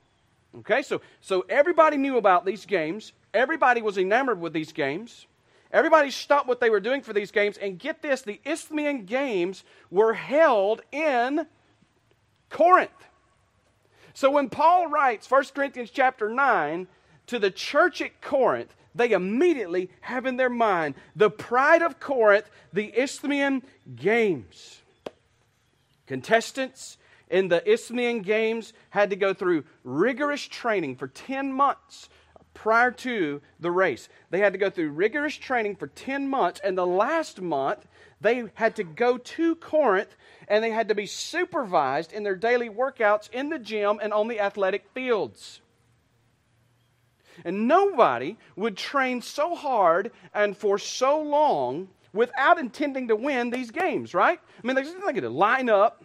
Okay, 0.59 0.83
so, 0.83 1.01
so 1.19 1.45
everybody 1.49 1.97
knew 1.97 2.17
about 2.17 2.45
these 2.45 2.67
games. 2.67 3.13
Everybody 3.33 3.81
was 3.81 3.97
enamored 3.97 4.39
with 4.39 4.53
these 4.53 4.71
games. 4.71 5.25
Everybody 5.71 6.11
stopped 6.11 6.47
what 6.47 6.59
they 6.59 6.69
were 6.69 6.79
doing 6.79 7.01
for 7.01 7.13
these 7.13 7.31
games. 7.31 7.57
And 7.57 7.79
get 7.79 8.01
this 8.01 8.21
the 8.21 8.41
Isthmian 8.45 9.05
Games 9.05 9.63
were 9.89 10.13
held 10.13 10.81
in 10.91 11.47
Corinth. 12.49 12.91
So 14.13 14.29
when 14.31 14.49
Paul 14.49 14.87
writes 14.87 15.31
1 15.31 15.43
Corinthians 15.55 15.89
chapter 15.89 16.29
9 16.29 16.87
to 17.27 17.39
the 17.39 17.51
church 17.51 18.01
at 18.01 18.21
Corinth, 18.21 18.75
they 18.93 19.11
immediately 19.11 19.89
have 20.01 20.25
in 20.25 20.35
their 20.35 20.49
mind 20.49 20.95
the 21.15 21.29
pride 21.29 21.81
of 21.81 21.99
Corinth, 21.99 22.49
the 22.73 22.91
Isthmian 22.99 23.63
Games. 23.95 24.81
Contestants 26.07 26.97
in 27.29 27.47
the 27.47 27.67
Isthmian 27.69 28.21
Games 28.21 28.73
had 28.89 29.11
to 29.11 29.15
go 29.15 29.33
through 29.33 29.63
rigorous 29.85 30.45
training 30.45 30.97
for 30.97 31.07
10 31.07 31.53
months 31.53 32.09
prior 32.53 32.91
to 32.91 33.41
the 33.59 33.71
race. 33.71 34.09
They 34.29 34.39
had 34.39 34.53
to 34.53 34.59
go 34.59 34.69
through 34.69 34.91
rigorous 34.91 35.35
training 35.35 35.77
for 35.77 35.87
10 35.87 36.27
months, 36.27 36.61
and 36.63 36.77
the 36.77 36.85
last 36.85 37.41
month, 37.41 37.87
they 38.21 38.45
had 38.53 38.75
to 38.75 38.83
go 38.83 39.17
to 39.17 39.55
Corinth 39.55 40.15
and 40.47 40.63
they 40.63 40.69
had 40.69 40.89
to 40.89 40.95
be 40.95 41.05
supervised 41.05 42.13
in 42.13 42.23
their 42.23 42.35
daily 42.35 42.69
workouts 42.69 43.29
in 43.31 43.49
the 43.49 43.59
gym 43.59 43.99
and 44.01 44.13
on 44.13 44.27
the 44.27 44.39
athletic 44.39 44.85
fields. 44.93 45.61
And 47.43 47.67
nobody 47.67 48.37
would 48.55 48.77
train 48.77 49.21
so 49.21 49.55
hard 49.55 50.11
and 50.33 50.55
for 50.55 50.77
so 50.77 51.21
long 51.21 51.89
without 52.13 52.59
intending 52.59 53.07
to 53.07 53.15
win 53.15 53.49
these 53.49 53.71
games, 53.71 54.13
right? 54.13 54.39
I 54.61 54.67
mean, 54.67 54.75
they're 54.75 54.83
going 54.83 55.21
to 55.21 55.29
line 55.29 55.69
up, 55.69 56.03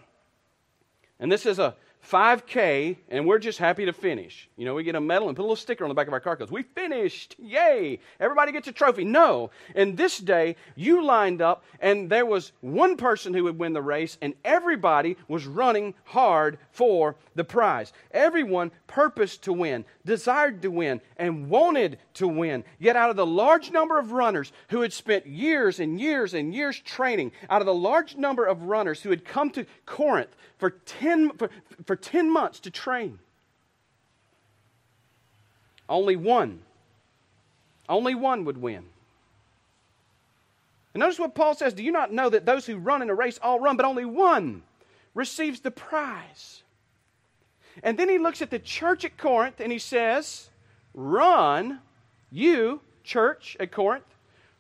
and 1.19 1.31
this 1.31 1.45
is 1.45 1.59
a 1.59 1.75
5K, 2.11 2.97
and 3.09 3.27
we're 3.27 3.39
just 3.39 3.59
happy 3.59 3.85
to 3.87 3.93
finish. 3.93 4.49
You 4.57 4.65
know, 4.65 4.75
we 4.75 4.85
get 4.85 4.95
a 4.95 5.01
medal 5.01 5.29
and 5.29 5.37
put 5.37 5.43
a 5.43 5.45
little 5.45 5.57
sticker 5.57 5.85
on 5.85 5.89
the 5.89 5.95
back 5.95 6.07
of 6.07 6.13
our 6.13 6.21
car 6.21 6.37
because 6.37 6.53
we 6.53 6.63
finished. 6.63 7.35
Yay! 7.39 7.99
Everybody 8.21 8.53
gets 8.53 8.69
a 8.69 8.73
trophy. 8.73 9.05
No. 9.05 9.51
In 9.75 9.97
this 9.97 10.19
day, 10.19 10.57
you 10.77 11.05
lined 11.05 11.43
up, 11.43 11.65
and 11.81 12.09
there 12.09 12.27
was 12.27 12.53
one 12.61 12.97
person 12.97 13.35
who 13.35 13.45
would 13.45 13.59
win 13.59 13.73
the 13.73 13.83
race, 13.83 14.19
and 14.23 14.35
everybody 14.45 15.17
was 15.27 15.47
running 15.47 15.95
hard 16.05 16.59
for 16.71 17.17
the 17.35 17.45
prize. 17.45 17.93
Everyone 18.13 18.71
purposed 18.87 19.43
to 19.45 19.53
win, 19.53 19.85
desired 20.05 20.63
to 20.63 20.71
win, 20.71 21.01
and 21.17 21.51
wanted 21.51 21.99
to 22.15 22.29
win. 22.29 22.63
Yet, 22.79 22.97
out 22.97 23.11
of 23.11 23.17
the 23.17 23.27
large 23.27 23.73
number 23.73 23.99
of 23.99 24.13
runners 24.13 24.53
who 24.69 24.83
had 24.83 24.93
spent 24.93 25.27
years 25.27 25.81
and 25.81 26.01
years 26.01 26.35
and 26.35 26.55
years 26.55 26.79
training, 26.79 27.33
out 27.51 27.63
of 27.63 27.67
the 27.67 27.75
large 27.75 28.17
number 28.17 28.45
of 28.45 28.63
runners 28.63 29.03
who 29.03 29.11
had 29.11 29.25
come 29.25 29.51
to 29.51 29.67
Corinth 29.87 30.35
for 30.59 30.71
10, 30.71 31.33
for, 31.37 31.51
for 31.85 31.96
10 31.97 32.31
months 32.31 32.61
to 32.61 32.71
train. 32.71 33.19
Only 35.89 36.17
one, 36.17 36.61
only 37.89 38.15
one 38.15 38.45
would 38.45 38.59
win. 38.59 38.85
And 40.95 41.01
notice 41.01 41.19
what 41.19 41.35
Paul 41.35 41.55
says 41.55 41.75
Do 41.75 41.85
you 41.85 41.93
not 41.93 42.13
know 42.13 42.31
that 42.31 42.47
those 42.47 42.67
who 42.67 42.77
run 42.77 43.03
in 43.03 43.11
a 43.11 43.15
race 43.15 43.39
all 43.43 43.61
run, 43.61 43.77
but 43.77 43.87
only 43.87 44.05
one 44.05 44.63
receives 45.15 45.61
the 45.61 45.71
prize? 45.71 46.63
And 47.83 47.99
then 47.99 48.09
he 48.09 48.19
looks 48.19 48.41
at 48.41 48.51
the 48.51 48.59
church 48.59 49.05
at 49.05 49.19
Corinth 49.19 49.61
and 49.61 49.71
he 49.71 49.79
says, 49.79 50.49
Run, 50.95 51.81
you, 52.31 52.81
church 53.05 53.57
at 53.61 53.71
Corinth, 53.71 54.07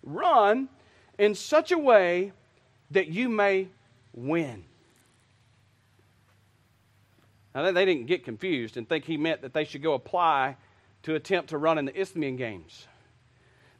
run 0.03 0.69
in 1.19 1.35
such 1.35 1.73
a 1.73 1.79
way 1.79 2.33
that 2.91 3.09
you 3.09 3.29
may 3.29 3.69
win. 4.15 4.65
Now, 7.57 7.73
they 7.73 7.87
didn't 7.87 8.05
get 8.05 8.23
confused 8.23 8.77
and 8.77 8.87
think 8.87 9.07
he 9.07 9.17
meant 9.17 9.41
that 9.41 9.55
they 9.55 9.65
should 9.65 9.83
go 9.83 9.95
apply 9.95 10.57
to 11.05 11.15
attempt 11.15 11.49
to 11.51 11.59
run 11.59 11.79
in 11.79 11.87
the 11.87 11.99
Isthmian 11.99 12.37
Games. 12.37 12.87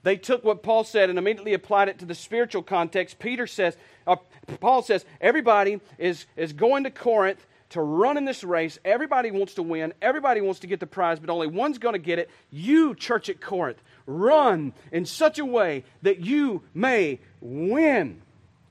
They 0.03 0.17
took 0.17 0.43
what 0.45 0.63
Paul 0.63 0.83
said 0.83 1.11
and 1.11 1.19
immediately 1.19 1.53
applied 1.53 1.91
it 1.91 1.99
to 1.99 2.07
the 2.07 2.15
spiritual 2.15 2.63
context. 2.63 3.19
Peter 3.19 3.47
says, 3.47 3.77
uh, 4.07 4.17
Paul 4.61 4.81
says, 4.81 5.05
everybody 5.21 5.83
is, 5.99 6.25
is 6.37 6.55
going 6.55 6.85
to 6.85 6.91
Corinth 6.91 7.47
to 7.69 7.83
run 7.83 8.17
in 8.17 8.25
this 8.25 8.43
race. 8.43 8.79
Everybody 8.83 9.31
wants 9.31 9.53
to 9.57 9.63
win. 9.63 9.93
Everybody 10.01 10.41
wants 10.41 10.61
to 10.61 10.67
get 10.67 10.81
the 10.81 10.87
prize, 10.87 11.21
but 11.21 11.29
only 11.29 11.47
one's 11.47 11.77
going 11.77 11.93
to 11.93 11.99
get 11.99 12.19
it. 12.19 12.31
You, 12.51 12.95
church 12.95 13.29
at 13.29 13.43
Corinth, 13.43 13.83
run 14.07 14.73
in 14.91 15.05
such 15.05 15.39
a 15.39 15.45
way 15.45 15.85
that 16.01 16.21
you 16.21 16.63
may 16.73 17.19
win. 17.43 18.23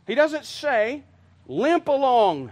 He 0.08 0.16
doesn't 0.16 0.46
say, 0.46 1.04
limp 1.48 1.90
along 1.90 2.52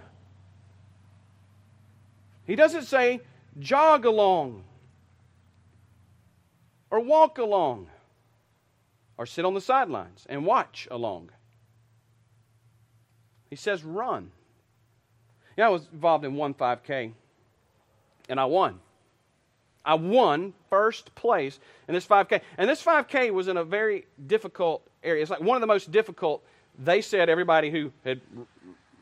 he 2.45 2.55
doesn't 2.55 2.83
say 2.83 3.21
jog 3.59 4.05
along 4.05 4.63
or 6.89 6.99
walk 6.99 7.37
along 7.37 7.87
or 9.17 9.25
sit 9.25 9.45
on 9.45 9.53
the 9.53 9.61
sidelines 9.61 10.25
and 10.29 10.45
watch 10.45 10.87
along. 10.91 11.29
He 13.49 13.55
says 13.55 13.83
run. 13.83 14.31
Yeah, 15.57 15.67
I 15.67 15.69
was 15.69 15.87
involved 15.93 16.25
in 16.25 16.35
one 16.35 16.53
5K 16.53 17.13
and 18.29 18.39
I 18.39 18.45
won. 18.45 18.79
I 19.85 19.95
won 19.95 20.53
first 20.69 21.13
place 21.13 21.59
in 21.87 21.93
this 21.93 22.05
5K. 22.05 22.41
And 22.57 22.69
this 22.69 22.83
5K 22.83 23.31
was 23.31 23.47
in 23.47 23.57
a 23.57 23.63
very 23.63 24.05
difficult 24.25 24.87
area. 25.03 25.21
It's 25.21 25.31
like 25.31 25.41
one 25.41 25.55
of 25.57 25.61
the 25.61 25.67
most 25.67 25.91
difficult, 25.91 26.43
they 26.79 27.01
said, 27.01 27.29
everybody 27.29 27.69
who 27.69 27.91
had 28.03 28.21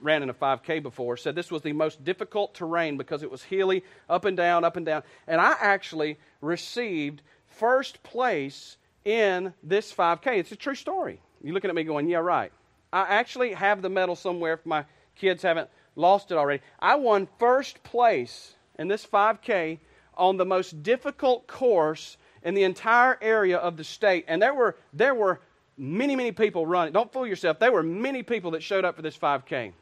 ran 0.01 0.24
in 0.24 0.29
a 0.29 0.34
5K 0.34 0.81
before, 0.81 1.15
said 1.15 1.36
this 1.36 1.51
was 1.51 1.62
the 1.62 1.74
most 1.74 2.03
difficult 2.03 2.53
terrain 2.53 2.98
because 2.98 3.24
it 3.24 3.31
was 3.31 3.43
hilly, 3.43 3.84
up 4.10 4.25
and 4.25 4.36
down, 4.36 4.63
up 4.63 4.75
and 4.75 4.86
down. 4.86 5.03
And 5.27 5.39
I 5.39 5.55
actually 5.60 6.17
received 6.41 7.22
first 7.46 8.01
place 8.03 8.77
in 9.05 9.53
this 9.63 9.93
5K. 9.93 10.38
It's 10.38 10.51
a 10.51 10.55
true 10.55 10.75
story. 10.75 11.22
You're 11.43 11.53
looking 11.53 11.70
at 11.70 11.75
me 11.75 11.84
going, 11.84 12.08
yeah, 12.08 12.17
right. 12.17 12.51
I 12.93 13.01
actually 13.01 13.53
have 13.53 13.81
the 13.81 13.89
medal 13.89 14.15
somewhere 14.15 14.53
if 14.53 14.65
my 14.65 14.86
kids 15.15 15.43
haven't 15.43 15.70
lost 15.96 16.31
it 16.31 16.38
already. 16.38 16.62
I 16.79 16.96
won 16.96 17.27
first 17.39 17.84
place 17.84 18.55
in 18.77 18.88
this 18.88 19.05
5K 19.05 19.79
on 20.15 20.38
the 20.38 20.46
most 20.46 20.84
difficult 20.84 21.48
course 21.48 22.17
in 22.43 22.53
the 22.53 22.63
entire 22.63 23.17
area 23.22 23.58
of 23.58 23.77
the 23.77 23.84
state. 23.84 24.25
And 24.27 24.41
there 24.41 24.53
were, 24.53 24.75
there 24.93 25.15
were 25.15 25.39
many, 25.77 26.15
many 26.15 26.31
people 26.31 26.65
running. 26.65 26.93
Don't 26.93 27.12
fool 27.12 27.27
yourself. 27.27 27.60
There 27.60 27.72
were 27.72 27.84
many 27.84 28.24
people 28.24 28.51
that 28.51 28.63
showed 28.63 28.86
up 28.86 28.96
for 28.96 29.01
this 29.01 29.17
5K. 29.17 29.74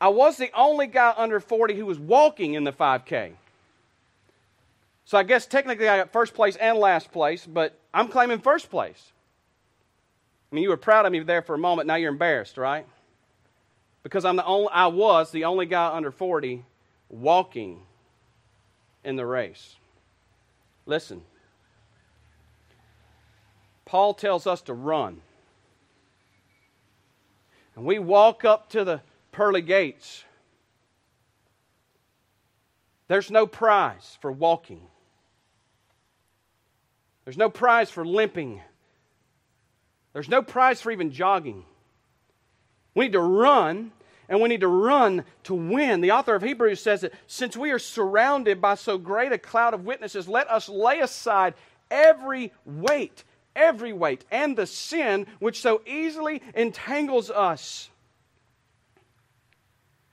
I 0.00 0.08
was 0.08 0.36
the 0.36 0.50
only 0.54 0.86
guy 0.86 1.12
under 1.16 1.40
40 1.40 1.74
who 1.74 1.84
was 1.84 1.98
walking 1.98 2.54
in 2.54 2.64
the 2.64 2.72
5K. 2.72 3.32
So 5.04 5.18
I 5.18 5.24
guess 5.24 5.46
technically 5.46 5.88
I 5.88 5.98
got 5.98 6.12
first 6.12 6.34
place 6.34 6.56
and 6.56 6.78
last 6.78 7.12
place, 7.12 7.46
but 7.46 7.78
I'm 7.92 8.08
claiming 8.08 8.38
first 8.38 8.70
place. 8.70 9.12
I 10.50 10.54
mean, 10.54 10.62
you 10.62 10.70
were 10.70 10.76
proud 10.76 11.04
of 11.04 11.12
me 11.12 11.20
there 11.20 11.42
for 11.42 11.54
a 11.54 11.58
moment, 11.58 11.86
now 11.86 11.96
you're 11.96 12.10
embarrassed, 12.10 12.56
right? 12.56 12.86
Because 14.02 14.24
I'm 14.24 14.36
the 14.36 14.44
only, 14.44 14.68
I 14.72 14.86
was 14.86 15.30
the 15.30 15.44
only 15.44 15.66
guy 15.66 15.94
under 15.94 16.10
40 16.10 16.64
walking 17.08 17.82
in 19.04 19.16
the 19.16 19.26
race. 19.26 19.76
Listen, 20.86 21.22
Paul 23.84 24.14
tells 24.14 24.46
us 24.46 24.62
to 24.62 24.74
run. 24.74 25.20
and 27.76 27.84
we 27.84 27.98
walk 27.98 28.44
up 28.44 28.68
to 28.70 28.84
the 28.84 29.00
pearly 29.32 29.62
gates, 29.62 30.24
there's 33.08 33.30
no 33.30 33.46
prize 33.46 34.18
for 34.20 34.30
walking. 34.30 34.82
There's 37.24 37.36
no 37.36 37.50
prize 37.50 37.90
for 37.90 38.04
limping. 38.04 38.60
There's 40.12 40.28
no 40.28 40.42
prize 40.42 40.80
for 40.80 40.90
even 40.90 41.10
jogging. 41.10 41.64
We 42.94 43.06
need 43.06 43.12
to 43.12 43.20
run, 43.20 43.92
and 44.28 44.40
we 44.40 44.48
need 44.48 44.60
to 44.60 44.68
run 44.68 45.24
to 45.44 45.54
win. 45.54 46.00
The 46.00 46.12
author 46.12 46.34
of 46.34 46.42
Hebrews 46.42 46.80
says 46.80 47.00
that 47.02 47.12
since 47.26 47.56
we 47.56 47.70
are 47.70 47.78
surrounded 47.78 48.60
by 48.60 48.74
so 48.74 48.98
great 48.98 49.32
a 49.32 49.38
cloud 49.38 49.74
of 49.74 49.84
witnesses, 49.84 50.28
let 50.28 50.50
us 50.50 50.68
lay 50.68 51.00
aside 51.00 51.54
every 51.90 52.52
weight, 52.64 53.24
every 53.54 53.92
weight, 53.92 54.24
and 54.30 54.56
the 54.56 54.66
sin 54.66 55.26
which 55.40 55.60
so 55.60 55.82
easily 55.86 56.42
entangles 56.54 57.30
us 57.30 57.90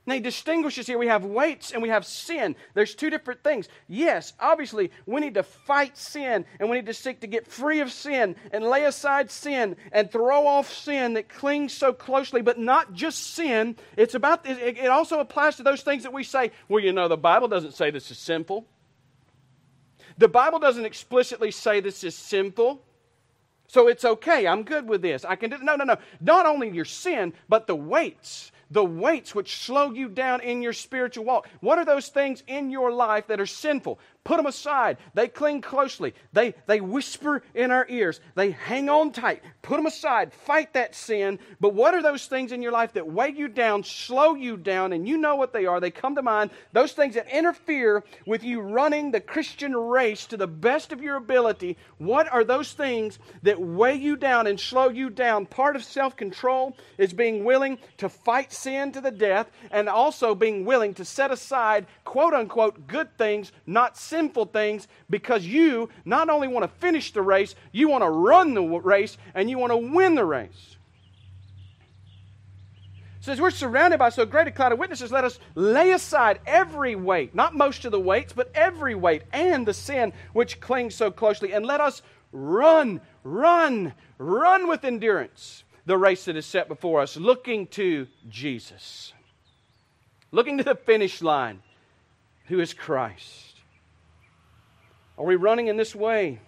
now, 0.08 0.14
he 0.14 0.22
distinguishes 0.22 0.88
here 0.88 0.98
we 0.98 1.08
have 1.08 1.26
weights 1.26 1.72
and 1.72 1.84
we 1.84 1.90
have 1.90 2.06
sin. 2.06 2.56
There's 2.74 2.96
two 2.96 3.10
different 3.10 3.44
things. 3.44 3.68
Yes, 3.90 4.32
obviously, 4.40 4.90
we 5.06 5.20
need 5.20 5.34
to 5.34 5.44
fight 5.44 5.98
sin 5.98 6.46
and 6.62 6.70
we 6.70 6.78
need 6.78 6.86
to 6.86 6.94
seek 6.94 7.20
to 7.20 7.28
get 7.28 7.46
free 7.46 7.82
of 7.82 7.92
sin 7.92 8.38
and 8.54 8.64
lay 8.64 8.86
aside 8.86 9.30
sin 9.30 9.76
and 9.92 10.10
throw 10.10 10.48
off 10.48 10.72
sin 10.72 11.16
that 11.16 11.28
clings 11.28 11.74
so 11.74 11.92
closely, 11.92 12.42
but 12.42 12.58
not 12.58 12.94
just 12.94 13.36
sin. 13.36 13.76
It's 13.98 14.16
about, 14.16 14.46
it, 14.46 14.88
also 14.88 15.20
applies 15.20 15.58
to 15.58 15.64
those 15.64 15.82
things 15.82 16.04
that 16.04 16.14
we 16.14 16.24
say, 16.24 16.52
well, 16.70 16.82
you 16.82 16.94
know, 16.94 17.10
the 17.10 17.18
Bible 17.18 17.50
doesn't 17.50 17.74
say 17.74 17.92
this 17.92 18.10
is 18.10 18.18
sinful. 18.18 18.66
The 20.18 20.30
Bible 20.30 20.60
doesn't 20.60 20.86
explicitly 20.86 21.52
say 21.52 21.82
this 21.82 22.06
is 22.06 22.16
sinful. 22.16 22.82
So 23.68 23.90
it's 23.90 24.06
okay. 24.06 24.48
I'm 24.48 24.64
good 24.64 24.88
with 24.88 25.02
this. 25.02 25.26
I 25.26 25.36
can 25.36 25.50
do. 25.50 25.58
No, 25.58 25.76
no, 25.76 25.84
no. 25.84 25.98
Not 26.22 26.46
only 26.46 26.70
your 26.70 26.86
sin, 26.86 27.34
but 27.50 27.68
the 27.68 27.76
weights 27.76 28.54
the 28.70 28.84
weights 28.84 29.34
which 29.34 29.58
slow 29.58 29.92
you 29.92 30.10
down 30.10 30.42
in 30.42 30.62
your 30.62 30.74
spiritual 30.74 31.26
walk. 31.26 31.48
What 31.62 31.78
are 31.78 31.86
those 31.86 32.10
things 32.10 32.44
in 32.48 32.70
your 32.70 32.92
life 32.92 33.28
that 33.28 33.40
are 33.40 33.46
sinful? 33.46 34.00
Put 34.28 34.36
them 34.36 34.46
aside. 34.46 34.98
They 35.14 35.30
cling 35.30 35.62
closely. 35.62 36.14
They, 36.34 36.54
they 36.66 36.82
whisper 36.82 37.44
in 37.56 37.72
our 37.72 37.86
ears. 37.88 38.20
They 38.36 38.52
hang 38.52 38.90
on 38.90 39.14
tight. 39.14 39.42
Put 39.62 39.78
them 39.78 39.86
aside. 39.86 40.34
Fight 40.34 40.74
that 40.74 40.96
sin. 40.96 41.40
But 41.62 41.74
what 41.74 41.94
are 41.94 42.04
those 42.04 42.26
things 42.26 42.52
in 42.52 42.62
your 42.62 42.74
life 42.74 42.92
that 42.92 43.08
weigh 43.08 43.30
you 43.30 43.48
down, 43.48 43.86
slow 43.86 44.36
you 44.36 44.58
down, 44.58 44.92
and 44.92 45.08
you 45.08 45.18
know 45.18 45.38
what 45.38 45.54
they 45.54 45.66
are? 45.66 45.80
They 45.80 45.92
come 45.92 46.14
to 46.16 46.22
mind. 46.22 46.52
Those 46.74 46.92
things 46.92 47.16
that 47.16 47.34
interfere 47.34 48.04
with 48.26 48.44
you 48.44 48.60
running 48.60 49.12
the 49.12 49.22
Christian 49.22 49.74
race 49.74 50.26
to 50.26 50.36
the 50.36 50.46
best 50.46 50.92
of 50.92 51.02
your 51.02 51.16
ability. 51.16 51.78
What 51.98 52.30
are 52.30 52.44
those 52.44 52.74
things 52.74 53.20
that 53.44 53.62
weigh 53.62 53.96
you 53.96 54.18
down 54.18 54.46
and 54.48 54.60
slow 54.60 54.90
you 54.90 55.10
down? 55.10 55.46
Part 55.46 55.78
of 55.78 55.86
self 55.86 56.18
control 56.18 56.76
is 56.98 57.14
being 57.14 57.46
willing 57.46 57.78
to 57.96 58.10
fight 58.10 58.52
sin 58.52 58.92
to 58.92 59.00
the 59.00 59.10
death 59.10 59.50
and 59.72 59.88
also 59.88 60.36
being 60.36 60.66
willing 60.66 60.94
to 60.96 61.06
set 61.06 61.32
aside, 61.32 61.88
quote 62.04 62.34
unquote, 62.34 62.88
good 62.88 63.18
things, 63.18 63.54
not 63.66 63.98
sin 63.98 64.17
sinful 64.18 64.48
things 64.48 64.88
because 65.10 65.46
you 65.46 65.90
not 66.06 66.30
only 66.30 66.48
want 66.48 66.64
to 66.64 66.80
finish 66.80 67.12
the 67.14 67.22
race, 67.22 67.54
you 67.72 67.88
want 67.88 68.04
to 68.04 68.10
run 68.10 68.56
the 68.56 68.64
race 68.64 69.18
and 69.36 69.48
you 69.50 69.60
want 69.60 69.72
to 69.72 69.78
win 69.78 70.16
the 70.16 70.26
race. 70.26 70.76
Says 73.20 73.40
we're 73.40 73.52
surrounded 73.52 74.00
by 74.00 74.10
so 74.10 74.26
great 74.26 74.48
a 74.48 74.52
cloud 74.52 74.72
of 74.72 74.80
witnesses, 74.80 75.12
let 75.12 75.24
us 75.24 75.38
lay 75.54 75.92
aside 75.92 76.40
every 76.48 76.96
weight, 76.96 77.36
not 77.36 77.56
most 77.56 77.86
of 77.86 77.92
the 77.92 78.00
weights, 78.00 78.34
but 78.34 78.50
every 78.56 78.96
weight 78.96 79.24
and 79.34 79.68
the 79.68 79.74
sin 79.74 80.14
which 80.34 80.60
clings 80.60 80.96
so 80.96 81.12
closely, 81.12 81.52
and 81.52 81.66
let 81.66 81.82
us 81.82 82.02
run, 82.32 83.02
run, 83.24 83.94
run 84.18 84.68
with 84.68 84.84
endurance 84.84 85.64
the 85.86 85.98
race 85.98 86.26
that 86.26 86.36
is 86.36 86.46
set 86.46 86.68
before 86.68 87.02
us, 87.02 87.18
looking 87.18 87.68
to 87.68 88.08
Jesus, 88.30 89.14
looking 90.32 90.58
to 90.58 90.64
the 90.64 90.76
finish 90.76 91.22
line, 91.22 91.62
who 92.46 92.60
is 92.60 92.74
Christ. 92.74 93.47
Are 95.18 95.26
we 95.26 95.36
running 95.36 95.68
in 95.68 95.78
this 95.78 95.96
way? 95.96 96.40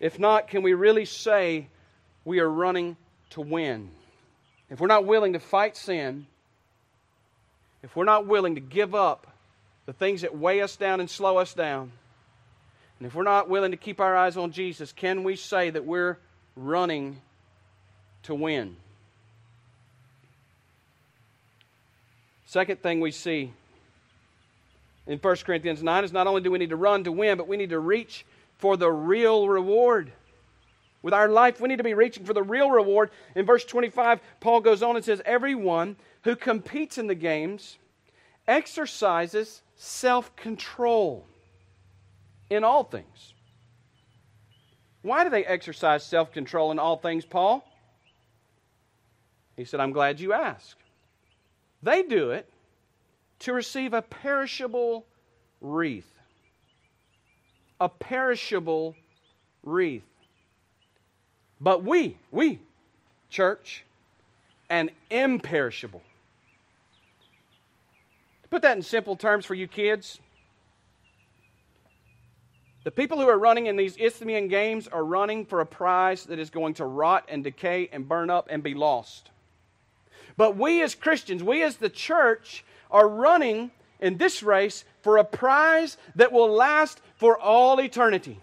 If 0.00 0.18
not, 0.18 0.48
can 0.48 0.62
we 0.62 0.74
really 0.74 1.04
say 1.04 1.68
we 2.24 2.40
are 2.40 2.50
running 2.50 2.96
to 3.30 3.40
win? 3.40 3.90
If 4.68 4.80
we're 4.80 4.88
not 4.88 5.04
willing 5.04 5.34
to 5.34 5.38
fight 5.38 5.76
sin, 5.76 6.26
if 7.82 7.94
we're 7.94 8.04
not 8.04 8.26
willing 8.26 8.56
to 8.56 8.60
give 8.60 8.94
up 8.94 9.28
the 9.86 9.92
things 9.92 10.22
that 10.22 10.36
weigh 10.36 10.60
us 10.60 10.76
down 10.76 10.98
and 10.98 11.08
slow 11.08 11.36
us 11.38 11.54
down, 11.54 11.92
and 12.98 13.06
if 13.06 13.14
we're 13.14 13.22
not 13.22 13.48
willing 13.48 13.72
to 13.72 13.76
keep 13.76 14.00
our 14.00 14.16
eyes 14.16 14.36
on 14.36 14.52
Jesus, 14.52 14.92
can 14.92 15.24
we 15.24 15.36
say 15.36 15.70
that 15.70 15.84
we're 15.84 16.18
running 16.56 17.20
to 18.24 18.34
win? 18.34 18.76
Second 22.46 22.82
thing 22.82 23.00
we 23.00 23.12
see 23.12 23.52
in 25.06 25.18
1 25.18 25.36
Corinthians 25.44 25.82
9 25.82 26.04
is 26.04 26.12
not 26.12 26.26
only 26.26 26.40
do 26.40 26.50
we 26.50 26.58
need 26.58 26.70
to 26.70 26.76
run 26.76 27.04
to 27.04 27.12
win, 27.12 27.36
but 27.36 27.48
we 27.48 27.56
need 27.56 27.70
to 27.70 27.80
reach 27.80 28.24
for 28.58 28.76
the 28.76 28.90
real 28.90 29.48
reward. 29.48 30.12
With 31.02 31.14
our 31.14 31.28
life, 31.28 31.60
we 31.60 31.68
need 31.68 31.78
to 31.78 31.84
be 31.84 31.94
reaching 31.94 32.24
for 32.24 32.32
the 32.32 32.42
real 32.42 32.70
reward. 32.70 33.10
In 33.34 33.44
verse 33.44 33.64
25, 33.64 34.20
Paul 34.38 34.60
goes 34.60 34.82
on 34.82 34.94
and 34.94 35.04
says, 35.04 35.20
Everyone 35.24 35.96
who 36.22 36.36
competes 36.36 36.96
in 36.96 37.08
the 37.08 37.16
games 37.16 37.78
exercises 38.46 39.62
self 39.74 40.34
control 40.36 41.26
in 42.48 42.62
all 42.62 42.84
things. 42.84 43.34
Why 45.02 45.24
do 45.24 45.30
they 45.30 45.44
exercise 45.44 46.04
self 46.04 46.32
control 46.32 46.70
in 46.70 46.78
all 46.78 46.96
things, 46.96 47.24
Paul? 47.24 47.64
He 49.56 49.64
said, 49.64 49.80
I'm 49.80 49.92
glad 49.92 50.20
you 50.20 50.32
asked. 50.32 50.76
They 51.82 52.04
do 52.04 52.30
it 52.30 52.48
to 53.42 53.52
receive 53.52 53.92
a 53.92 54.02
perishable 54.02 55.04
wreath. 55.60 56.10
A 57.80 57.88
perishable 57.88 58.94
wreath. 59.62 60.04
But 61.60 61.84
we, 61.84 62.16
we, 62.30 62.58
church, 63.30 63.84
an 64.68 64.90
imperishable. 65.10 66.02
To 68.42 68.48
put 68.48 68.62
that 68.62 68.76
in 68.76 68.82
simple 68.82 69.16
terms 69.16 69.44
for 69.44 69.54
you 69.54 69.66
kids, 69.66 70.18
the 72.84 72.90
people 72.90 73.20
who 73.20 73.28
are 73.28 73.38
running 73.38 73.66
in 73.66 73.76
these 73.76 73.96
Isthmian 73.96 74.48
games 74.48 74.88
are 74.88 75.04
running 75.04 75.46
for 75.46 75.60
a 75.60 75.66
prize 75.66 76.24
that 76.26 76.38
is 76.38 76.50
going 76.50 76.74
to 76.74 76.84
rot 76.84 77.26
and 77.28 77.44
decay 77.44 77.88
and 77.92 78.08
burn 78.08 78.28
up 78.28 78.48
and 78.50 78.62
be 78.62 78.74
lost. 78.74 79.30
But 80.36 80.56
we 80.56 80.82
as 80.82 80.94
Christians, 80.94 81.42
we 81.42 81.62
as 81.62 81.76
the 81.76 81.90
church, 81.90 82.64
are 82.92 83.08
running 83.08 83.70
in 84.00 84.18
this 84.18 84.42
race 84.42 84.84
for 85.00 85.16
a 85.16 85.24
prize 85.24 85.96
that 86.14 86.32
will 86.32 86.50
last 86.50 87.00
for 87.16 87.38
all 87.38 87.80
eternity. 87.80 88.38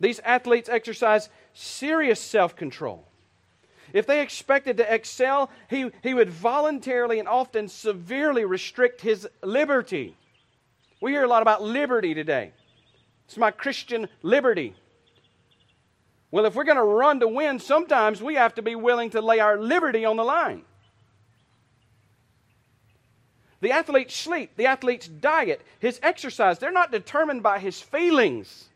These 0.00 0.20
athletes 0.20 0.68
exercise 0.68 1.28
serious 1.54 2.20
self 2.20 2.56
control. 2.56 3.04
If 3.92 4.06
they 4.06 4.20
expected 4.20 4.76
to 4.76 4.94
excel, 4.94 5.50
he, 5.68 5.90
he 6.02 6.14
would 6.14 6.30
voluntarily 6.30 7.18
and 7.18 7.28
often 7.28 7.68
severely 7.68 8.44
restrict 8.44 9.00
his 9.00 9.26
liberty. 9.42 10.14
We 11.00 11.12
hear 11.12 11.24
a 11.24 11.28
lot 11.28 11.42
about 11.42 11.62
liberty 11.62 12.12
today. 12.12 12.52
It's 13.26 13.36
my 13.36 13.50
Christian 13.50 14.08
liberty. 14.22 14.74
Well, 16.30 16.44
if 16.44 16.54
we're 16.54 16.64
going 16.64 16.76
to 16.76 16.82
run 16.82 17.20
to 17.20 17.28
win, 17.28 17.58
sometimes 17.58 18.22
we 18.22 18.34
have 18.34 18.54
to 18.56 18.62
be 18.62 18.74
willing 18.74 19.10
to 19.10 19.22
lay 19.22 19.40
our 19.40 19.58
liberty 19.58 20.04
on 20.04 20.16
the 20.16 20.24
line. 20.24 20.62
The 23.60 23.72
athlete's 23.72 24.14
sleep, 24.14 24.52
the 24.56 24.66
athlete's 24.66 25.08
diet, 25.08 25.62
his 25.80 25.98
exercise, 26.02 26.58
they're 26.58 26.70
not 26.70 26.92
determined 26.92 27.42
by 27.42 27.58
his 27.58 27.80
feelings. 27.80 28.68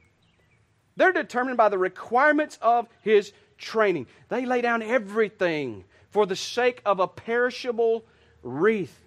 They're 0.96 1.12
determined 1.12 1.56
by 1.56 1.68
the 1.68 1.78
requirements 1.78 2.58
of 2.60 2.88
his 3.00 3.32
training. 3.58 4.06
They 4.28 4.44
lay 4.44 4.60
down 4.60 4.82
everything 4.82 5.84
for 6.10 6.26
the 6.26 6.36
sake 6.36 6.82
of 6.84 7.00
a 7.00 7.06
perishable 7.06 8.04
wreath, 8.42 8.98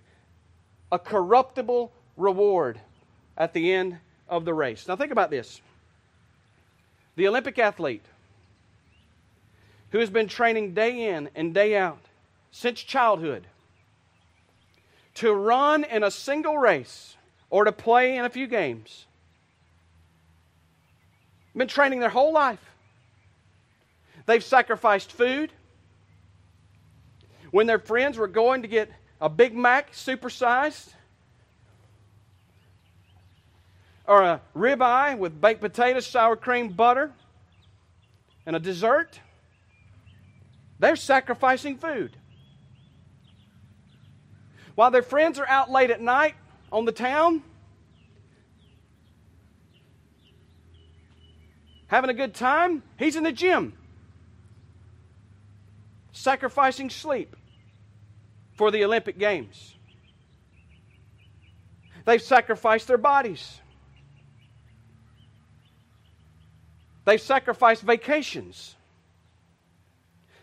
a 0.91 0.97
corruptible 0.97 1.91
reward 2.15 2.79
at 3.37 3.53
the 3.53 3.73
end 3.73 3.97
of 4.29 4.45
the 4.45 4.53
race. 4.53 4.87
Now, 4.87 4.95
think 4.95 5.11
about 5.11 5.29
this 5.29 5.61
the 7.17 7.27
Olympic 7.27 7.59
athlete 7.59 8.03
who 9.91 9.99
has 9.99 10.09
been 10.09 10.27
training 10.27 10.73
day 10.73 11.09
in 11.09 11.29
and 11.35 11.53
day 11.53 11.75
out 11.77 12.01
since 12.51 12.81
childhood 12.81 13.45
to 15.15 15.33
run 15.33 15.83
in 15.83 16.03
a 16.03 16.11
single 16.11 16.57
race 16.57 17.15
or 17.49 17.65
to 17.65 17.71
play 17.71 18.17
in 18.17 18.25
a 18.25 18.29
few 18.29 18.47
games. 18.47 19.05
Been 21.55 21.67
training 21.67 21.99
their 21.99 22.09
whole 22.09 22.33
life. 22.33 22.59
They've 24.25 24.43
sacrificed 24.43 25.11
food. 25.11 25.51
When 27.51 27.67
their 27.67 27.79
friends 27.79 28.17
were 28.17 28.27
going 28.27 28.63
to 28.63 28.67
get 28.67 28.91
a 29.21 29.29
Big 29.29 29.55
Mac 29.55 29.93
supersized, 29.93 30.89
or 34.05 34.21
a 34.21 34.41
ribeye 34.55 35.17
with 35.17 35.39
baked 35.39 35.61
potatoes, 35.61 36.05
sour 36.05 36.35
cream, 36.35 36.69
butter, 36.69 37.11
and 38.45 38.55
a 38.55 38.59
dessert, 38.59 39.19
They're 40.79 40.95
sacrificing 40.95 41.77
food. 41.77 42.17
While 44.75 44.91
their 44.91 45.01
friends 45.01 45.39
are 45.39 45.47
out 45.47 45.71
late 45.71 45.89
at 45.89 46.01
night 46.01 46.35
on 46.71 46.83
the 46.83 46.91
town, 46.91 47.41
having 51.87 52.09
a 52.09 52.13
good 52.13 52.33
time, 52.33 52.83
he's 52.99 53.15
in 53.15 53.23
the 53.23 53.31
gym, 53.31 53.73
sacrificing 56.11 56.89
sleep 56.89 57.35
for 58.53 58.69
the 58.69 58.83
Olympic 58.83 59.17
Games. 59.17 59.75
They've 62.03 62.21
sacrificed 62.21 62.87
their 62.87 62.97
bodies. 62.97 63.61
They've 67.05 67.21
sacrificed 67.21 67.83
vacations. 67.83 68.75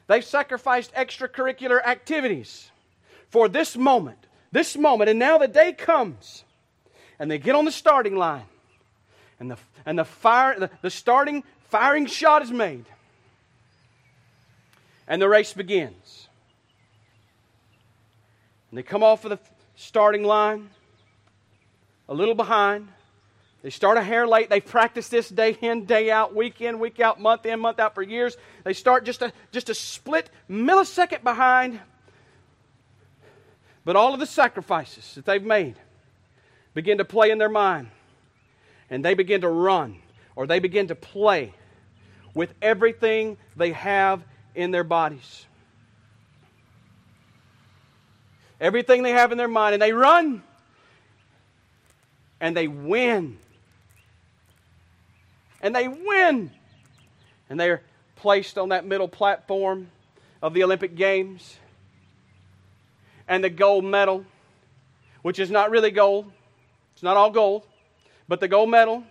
They've 0.07 0.25
sacrificed 0.25 0.93
extracurricular 0.95 1.85
activities 1.85 2.71
for 3.33 3.49
this 3.49 3.77
moment, 3.77 4.19
this 4.53 4.77
moment. 4.77 5.11
And 5.11 5.19
now 5.19 5.39
the 5.39 5.49
day 5.49 5.73
comes, 5.73 6.45
and 7.19 7.31
they 7.31 7.39
get 7.39 7.55
on 7.55 7.65
the 7.65 7.73
starting 7.73 8.15
line, 8.15 8.45
and 9.41 9.51
the, 9.51 9.57
and 9.85 9.99
the, 9.99 10.05
fire, 10.05 10.61
the, 10.61 10.71
the 10.83 10.91
starting 10.91 11.43
firing 11.71 12.07
shot 12.07 12.43
is 12.43 12.51
made, 12.51 12.85
and 15.09 15.21
the 15.21 15.29
race 15.29 15.55
begins. 15.55 16.29
And 18.71 18.79
they 18.79 18.83
come 18.83 19.03
off 19.03 19.25
of 19.25 19.31
the 19.31 19.39
starting 19.77 20.25
line, 20.25 20.69
a 22.09 22.15
little 22.15 22.35
behind. 22.35 22.89
They 23.63 23.71
start 23.71 23.97
a 23.97 24.03
hair 24.03 24.27
late. 24.27 24.51
They 24.51 24.61
practice 24.61 25.09
this 25.09 25.29
day 25.29 25.57
in, 25.61 25.87
day 25.87 26.11
out, 26.11 26.35
week 26.35 26.61
in, 26.61 26.79
week 26.81 27.01
out, 27.01 27.21
month 27.21 27.47
in, 27.47 27.61
month 27.61 27.79
out 27.79 27.95
for 27.95 28.03
years. 28.03 28.37
They 28.65 28.73
start 28.73 29.05
just 29.05 29.23
a, 29.23 29.33
just 29.53 29.71
a 29.71 29.75
split 29.75 30.29
millisecond 30.51 31.23
behind. 31.23 31.81
But 33.85 33.97
all 33.97 34.15
of 34.15 34.21
the 34.21 34.27
sacrifices 34.27 35.15
that 35.17 35.25
they've 35.25 35.43
made 35.43 35.77
begin 36.75 36.99
to 36.99 37.05
play 37.05 37.31
in 37.31 37.39
their 37.39 37.49
mind. 37.49 37.89
And 38.91 39.05
they 39.05 39.15
begin 39.15 39.41
to 39.41 39.49
run 39.49 39.97
or 40.37 40.47
they 40.47 40.59
begin 40.59 40.89
to 40.89 40.95
play 40.95 41.53
with 42.35 42.55
everything 42.63 43.37
they 43.57 43.73
have 43.73 44.23
in 44.55 44.71
their 44.71 44.85
bodies. 44.85 45.47
Everything 48.61 49.03
they 49.03 49.11
have 49.11 49.33
in 49.33 49.39
their 49.39 49.49
mind. 49.49 49.75
And 49.75 49.83
they 49.83 49.93
run 49.93 50.43
and 52.41 52.57
they 52.57 52.69
win. 52.69 53.39
And 55.61 55.75
they 55.75 55.89
win. 55.89 56.51
And 57.49 57.59
they're 57.59 57.83
placed 58.17 58.59
on 58.59 58.71
that 58.71 58.85
middle 58.85 59.09
platform 59.09 59.91
of 60.41 60.55
the 60.55 60.65
Olympic 60.65 60.95
Games. 60.95 61.57
And 63.29 63.43
the 63.43 63.51
gold 63.51 63.85
medal, 63.85 64.25
which 65.23 65.39
is 65.39 65.51
not 65.51 65.71
really 65.71 65.91
gold, 65.91 66.31
it's 66.95 67.03
not 67.03 67.17
all 67.17 67.31
gold, 67.31 67.67
but 68.29 68.41
the 68.41 68.49
gold 68.49 68.71
medal 68.71 69.05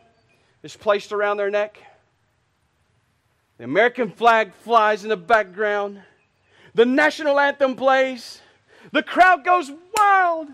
is 0.64 0.76
placed 0.76 1.12
around 1.12 1.38
their 1.38 1.50
neck. 1.50 1.78
The 3.58 3.64
American 3.64 4.10
flag 4.10 4.54
flies 4.54 5.04
in 5.04 5.10
the 5.10 5.18
background. 5.18 6.02
The 6.74 6.86
national 6.86 7.40
anthem 7.40 7.76
plays. 7.76 8.42
The 8.92 9.04
crowd 9.04 9.44
goes 9.44 9.72
wild. 9.96 10.48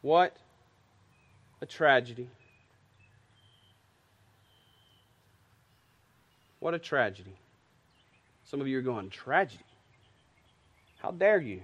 What 0.00 0.36
a 1.60 1.66
tragedy. 1.66 2.28
What 6.60 6.74
a 6.74 6.78
tragedy. 6.78 7.36
Some 8.44 8.60
of 8.60 8.66
you 8.66 8.78
are 8.78 8.82
going, 8.82 9.10
tragedy? 9.10 9.64
How 10.98 11.10
dare 11.10 11.40
you 11.40 11.62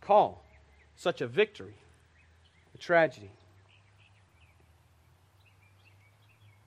call 0.00 0.44
such 0.96 1.20
a 1.20 1.26
victory 1.26 1.74
a 2.74 2.78
tragedy? 2.78 3.30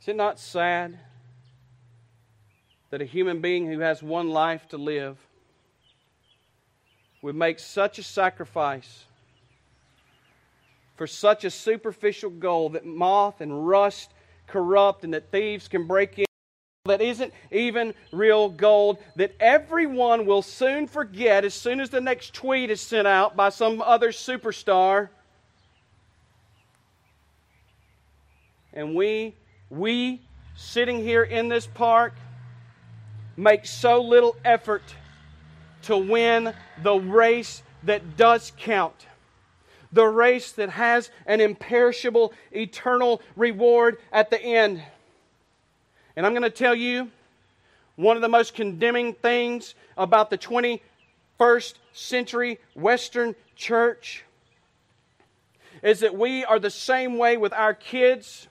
Is 0.02 0.08
it 0.08 0.16
not 0.16 0.40
sad 0.40 0.98
that 2.90 3.02
a 3.02 3.06
human 3.06 3.42
being 3.42 3.68
who 3.68 3.80
has 3.80 4.02
one 4.02 4.30
life 4.30 4.68
to 4.70 4.78
live 4.78 5.18
would 7.22 7.36
make 7.36 7.60
such 7.60 8.00
a 8.00 8.04
sacrifice 8.04 9.04
for 10.96 11.06
such 11.06 11.44
a 11.44 11.52
superficial 11.52 12.30
goal 12.30 12.70
that 12.70 12.86
moth 12.86 13.42
and 13.42 13.68
rust 13.68 14.12
corrupt 14.48 15.04
and 15.04 15.14
that 15.14 15.32
thieves 15.32 15.68
can 15.68 15.86
break 15.86 16.18
in? 16.18 16.29
That 16.86 17.02
isn't 17.02 17.34
even 17.52 17.94
real 18.14 18.48
gold 18.48 19.00
that 19.18 19.36
everyone 19.42 20.26
will 20.26 20.42
soon 20.42 20.88
forget 20.88 21.44
as 21.44 21.54
soon 21.54 21.82
as 21.82 21.90
the 21.90 22.00
next 22.00 22.34
tweet 22.34 22.70
is 22.70 22.80
sent 22.80 23.06
out 23.06 23.36
by 23.36 23.50
some 23.50 23.82
other 23.82 24.12
superstar. 24.12 25.10
And 28.72 28.96
we, 28.96 29.36
we 29.70 30.22
sitting 30.56 31.04
here 31.04 31.24
in 31.24 31.50
this 31.50 31.68
park, 31.68 32.14
make 33.36 33.66
so 33.66 34.02
little 34.02 34.38
effort 34.46 34.84
to 35.84 35.98
win 35.98 36.54
the 36.82 36.96
race 36.96 37.62
that 37.84 38.16
does 38.16 38.54
count. 38.58 39.06
The 39.92 40.06
race 40.06 40.54
that 40.54 40.70
has 40.70 41.10
an 41.26 41.42
imperishable, 41.42 42.32
eternal 42.52 43.22
reward 43.36 43.98
at 44.14 44.30
the 44.30 44.42
end. 44.42 44.82
And 46.20 46.26
I'm 46.26 46.34
going 46.34 46.44
to 46.44 46.50
tell 46.50 46.76
you 46.76 47.10
one 47.96 48.18
of 48.18 48.22
the 48.22 48.28
most 48.28 48.54
condemning 48.54 49.14
things 49.14 49.74
about 49.96 50.30
the 50.30 50.38
21st 50.38 51.76
century 51.94 52.60
Western 52.76 53.36
church 53.56 54.26
is 55.82 56.02
that 56.02 56.14
we 56.14 56.44
are 56.44 56.60
the 56.60 56.70
same 56.70 57.18
way 57.18 57.38
with 57.38 57.54
our 57.54 57.74
kids 57.74 58.49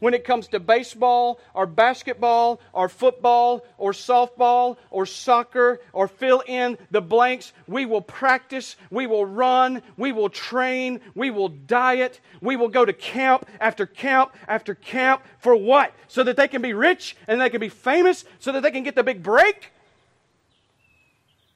when 0.00 0.14
it 0.14 0.24
comes 0.24 0.48
to 0.48 0.60
baseball 0.60 1.40
or 1.54 1.66
basketball 1.66 2.60
or 2.72 2.88
football 2.88 3.64
or 3.78 3.92
softball 3.92 4.76
or 4.90 5.06
soccer 5.06 5.80
or 5.92 6.08
fill 6.08 6.42
in 6.46 6.78
the 6.90 7.00
blanks, 7.00 7.52
we 7.66 7.86
will 7.86 8.00
practice, 8.00 8.76
we 8.90 9.06
will 9.06 9.26
run, 9.26 9.82
we 9.96 10.12
will 10.12 10.28
train, 10.28 11.00
we 11.14 11.30
will 11.30 11.48
diet, 11.48 12.20
we 12.40 12.56
will 12.56 12.68
go 12.68 12.84
to 12.84 12.92
camp 12.92 13.46
after 13.60 13.86
camp 13.86 14.34
after 14.48 14.74
camp 14.74 15.22
for 15.38 15.56
what? 15.56 15.92
So 16.08 16.22
that 16.24 16.36
they 16.36 16.48
can 16.48 16.62
be 16.62 16.72
rich 16.72 17.16
and 17.28 17.40
they 17.40 17.50
can 17.50 17.60
be 17.60 17.68
famous, 17.68 18.24
so 18.38 18.52
that 18.52 18.62
they 18.62 18.70
can 18.70 18.82
get 18.82 18.94
the 18.94 19.02
big 19.02 19.22
break 19.22 19.72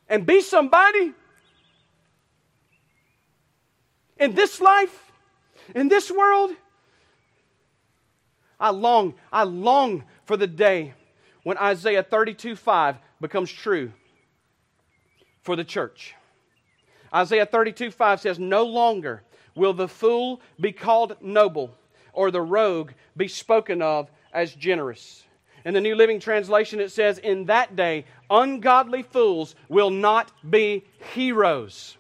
and 0.09 0.25
be 0.25 0.41
somebody 0.41 1.13
in 4.19 4.35
this 4.35 4.61
life, 4.61 5.13
in 5.75 5.89
this 5.89 6.11
world. 6.11 6.51
I 8.61 8.71
long, 8.71 9.15
I 9.33 9.45
long 9.45 10.05
for 10.25 10.37
the 10.37 10.47
day 10.47 10.95
when 11.45 11.59
Isaiah 11.59 12.03
32 12.03 12.57
5 12.57 12.97
becomes 13.21 13.51
true 13.51 13.93
for 15.43 15.57
the 15.57 15.65
church. 15.65 16.15
Isaiah 17.15 17.47
32 17.47 17.91
5 17.91 18.21
says, 18.21 18.39
No 18.39 18.65
longer 18.65 19.23
will 19.55 19.73
the 19.73 19.89
fool 19.89 20.41
be 20.61 20.73
called 20.73 21.17
noble, 21.21 21.75
or 22.13 22.31
the 22.31 22.43
rogue 22.43 22.93
be 23.17 23.29
spoken 23.29 23.83
of 23.83 24.11
as 24.33 24.55
generous. 24.55 25.25
In 25.65 25.75
the 25.75 25.81
New 25.81 25.97
Living 25.97 26.21
Translation, 26.21 26.81
it 26.81 26.91
says, 26.91 27.19
In 27.19 27.47
that 27.47 27.77
day, 27.77 28.05
ungodly 28.31 29.03
fools 29.03 29.55
will 29.69 29.91
not 29.91 30.33
be 30.49 30.85
heroes, 31.15 31.97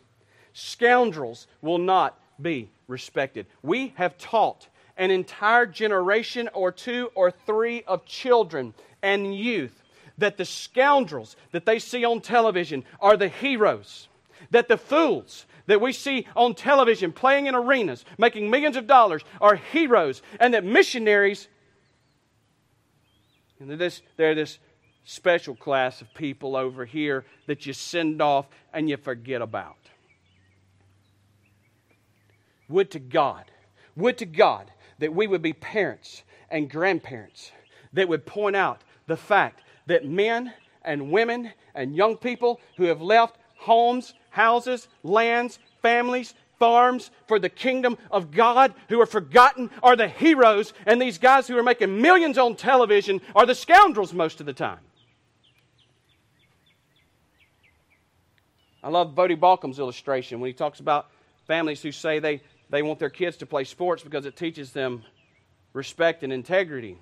scoundrels 0.52 1.46
will 1.62 1.78
not 1.78 2.20
be 2.40 2.70
respected. 2.86 3.46
We 3.62 3.92
have 3.96 4.16
taught 4.18 4.68
an 4.98 5.10
entire 5.10 5.64
generation 5.64 6.50
or 6.52 6.70
two 6.70 7.10
or 7.14 7.30
three 7.30 7.82
of 7.84 8.04
children 8.04 8.74
and 9.02 9.34
youth 9.34 9.82
that 10.18 10.36
the 10.36 10.44
scoundrels 10.44 11.36
that 11.52 11.64
they 11.64 11.78
see 11.78 12.04
on 12.04 12.20
television 12.20 12.84
are 13.00 13.16
the 13.16 13.28
heroes, 13.28 14.08
that 14.50 14.68
the 14.68 14.76
fools 14.76 15.46
that 15.66 15.80
we 15.80 15.92
see 15.92 16.26
on 16.34 16.54
television 16.54 17.12
playing 17.12 17.46
in 17.46 17.54
arenas, 17.54 18.04
making 18.18 18.50
millions 18.50 18.76
of 18.76 18.86
dollars, 18.86 19.22
are 19.40 19.54
heroes, 19.54 20.20
and 20.40 20.54
that 20.54 20.64
missionaries, 20.64 21.46
and 23.60 23.70
they're 23.70 23.76
this, 23.76 24.02
they're 24.16 24.34
this 24.34 24.58
special 25.04 25.54
class 25.54 26.00
of 26.00 26.12
people 26.14 26.56
over 26.56 26.84
here 26.84 27.24
that 27.46 27.64
you 27.66 27.72
send 27.72 28.20
off 28.20 28.46
and 28.72 28.88
you 28.90 28.96
forget 28.96 29.40
about. 29.40 29.76
Would 32.68 32.90
to 32.90 32.98
God, 32.98 33.44
would 33.96 34.18
to 34.18 34.26
God 34.26 34.70
that 34.98 35.14
we 35.14 35.26
would 35.26 35.42
be 35.42 35.52
parents 35.52 36.22
and 36.50 36.70
grandparents 36.70 37.52
that 37.92 38.08
would 38.08 38.26
point 38.26 38.56
out 38.56 38.82
the 39.06 39.16
fact 39.16 39.62
that 39.86 40.04
men 40.04 40.52
and 40.82 41.10
women 41.10 41.52
and 41.74 41.96
young 41.96 42.16
people 42.16 42.60
who 42.76 42.84
have 42.84 43.00
left 43.00 43.36
homes, 43.56 44.14
houses, 44.30 44.88
lands, 45.02 45.58
families, 45.82 46.34
farms 46.58 47.10
for 47.26 47.38
the 47.38 47.48
kingdom 47.48 47.96
of 48.10 48.30
God 48.30 48.74
who 48.88 49.00
are 49.00 49.06
forgotten 49.06 49.70
are 49.82 49.96
the 49.96 50.08
heroes, 50.08 50.72
and 50.86 51.00
these 51.00 51.18
guys 51.18 51.46
who 51.46 51.56
are 51.56 51.62
making 51.62 52.00
millions 52.00 52.36
on 52.36 52.56
television 52.56 53.20
are 53.34 53.46
the 53.46 53.54
scoundrels 53.54 54.12
most 54.12 54.40
of 54.40 54.46
the 54.46 54.52
time. 54.52 54.80
I 58.82 58.88
love 58.90 59.14
Voddie 59.14 59.38
Baucham's 59.38 59.78
illustration 59.78 60.40
when 60.40 60.48
he 60.48 60.54
talks 60.54 60.80
about 60.80 61.08
families 61.46 61.82
who 61.82 61.92
say 61.92 62.18
they, 62.20 62.42
they 62.70 62.82
want 62.82 62.98
their 62.98 63.10
kids 63.10 63.38
to 63.38 63.46
play 63.46 63.64
sports 63.64 64.02
because 64.02 64.26
it 64.26 64.36
teaches 64.36 64.72
them 64.72 65.02
respect 65.72 66.22
and 66.22 66.32
integrity. 66.32 66.98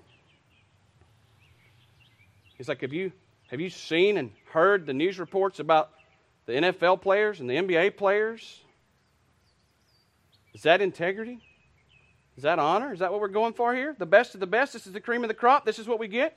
It's 2.58 2.68
like, 2.68 2.80
have 2.80 2.92
you, 2.92 3.12
have 3.48 3.60
you 3.60 3.70
seen 3.70 4.16
and 4.16 4.30
heard 4.50 4.86
the 4.86 4.94
news 4.94 5.18
reports 5.18 5.58
about 5.58 5.90
the 6.46 6.52
NFL 6.52 7.02
players 7.02 7.40
and 7.40 7.50
the 7.50 7.54
NBA 7.54 7.96
players? 7.96 8.60
Is 10.54 10.62
that 10.62 10.80
integrity? 10.80 11.40
Is 12.36 12.44
that 12.44 12.58
honor? 12.58 12.92
Is 12.92 13.00
that 13.00 13.10
what 13.10 13.20
we're 13.20 13.28
going 13.28 13.52
for 13.52 13.74
here? 13.74 13.94
The 13.98 14.06
best 14.06 14.34
of 14.34 14.40
the 14.40 14.46
best? 14.46 14.72
This 14.72 14.86
is 14.86 14.92
the 14.92 15.00
cream 15.00 15.24
of 15.24 15.28
the 15.28 15.34
crop? 15.34 15.64
This 15.64 15.78
is 15.78 15.88
what 15.88 15.98
we 15.98 16.08
get? 16.08 16.36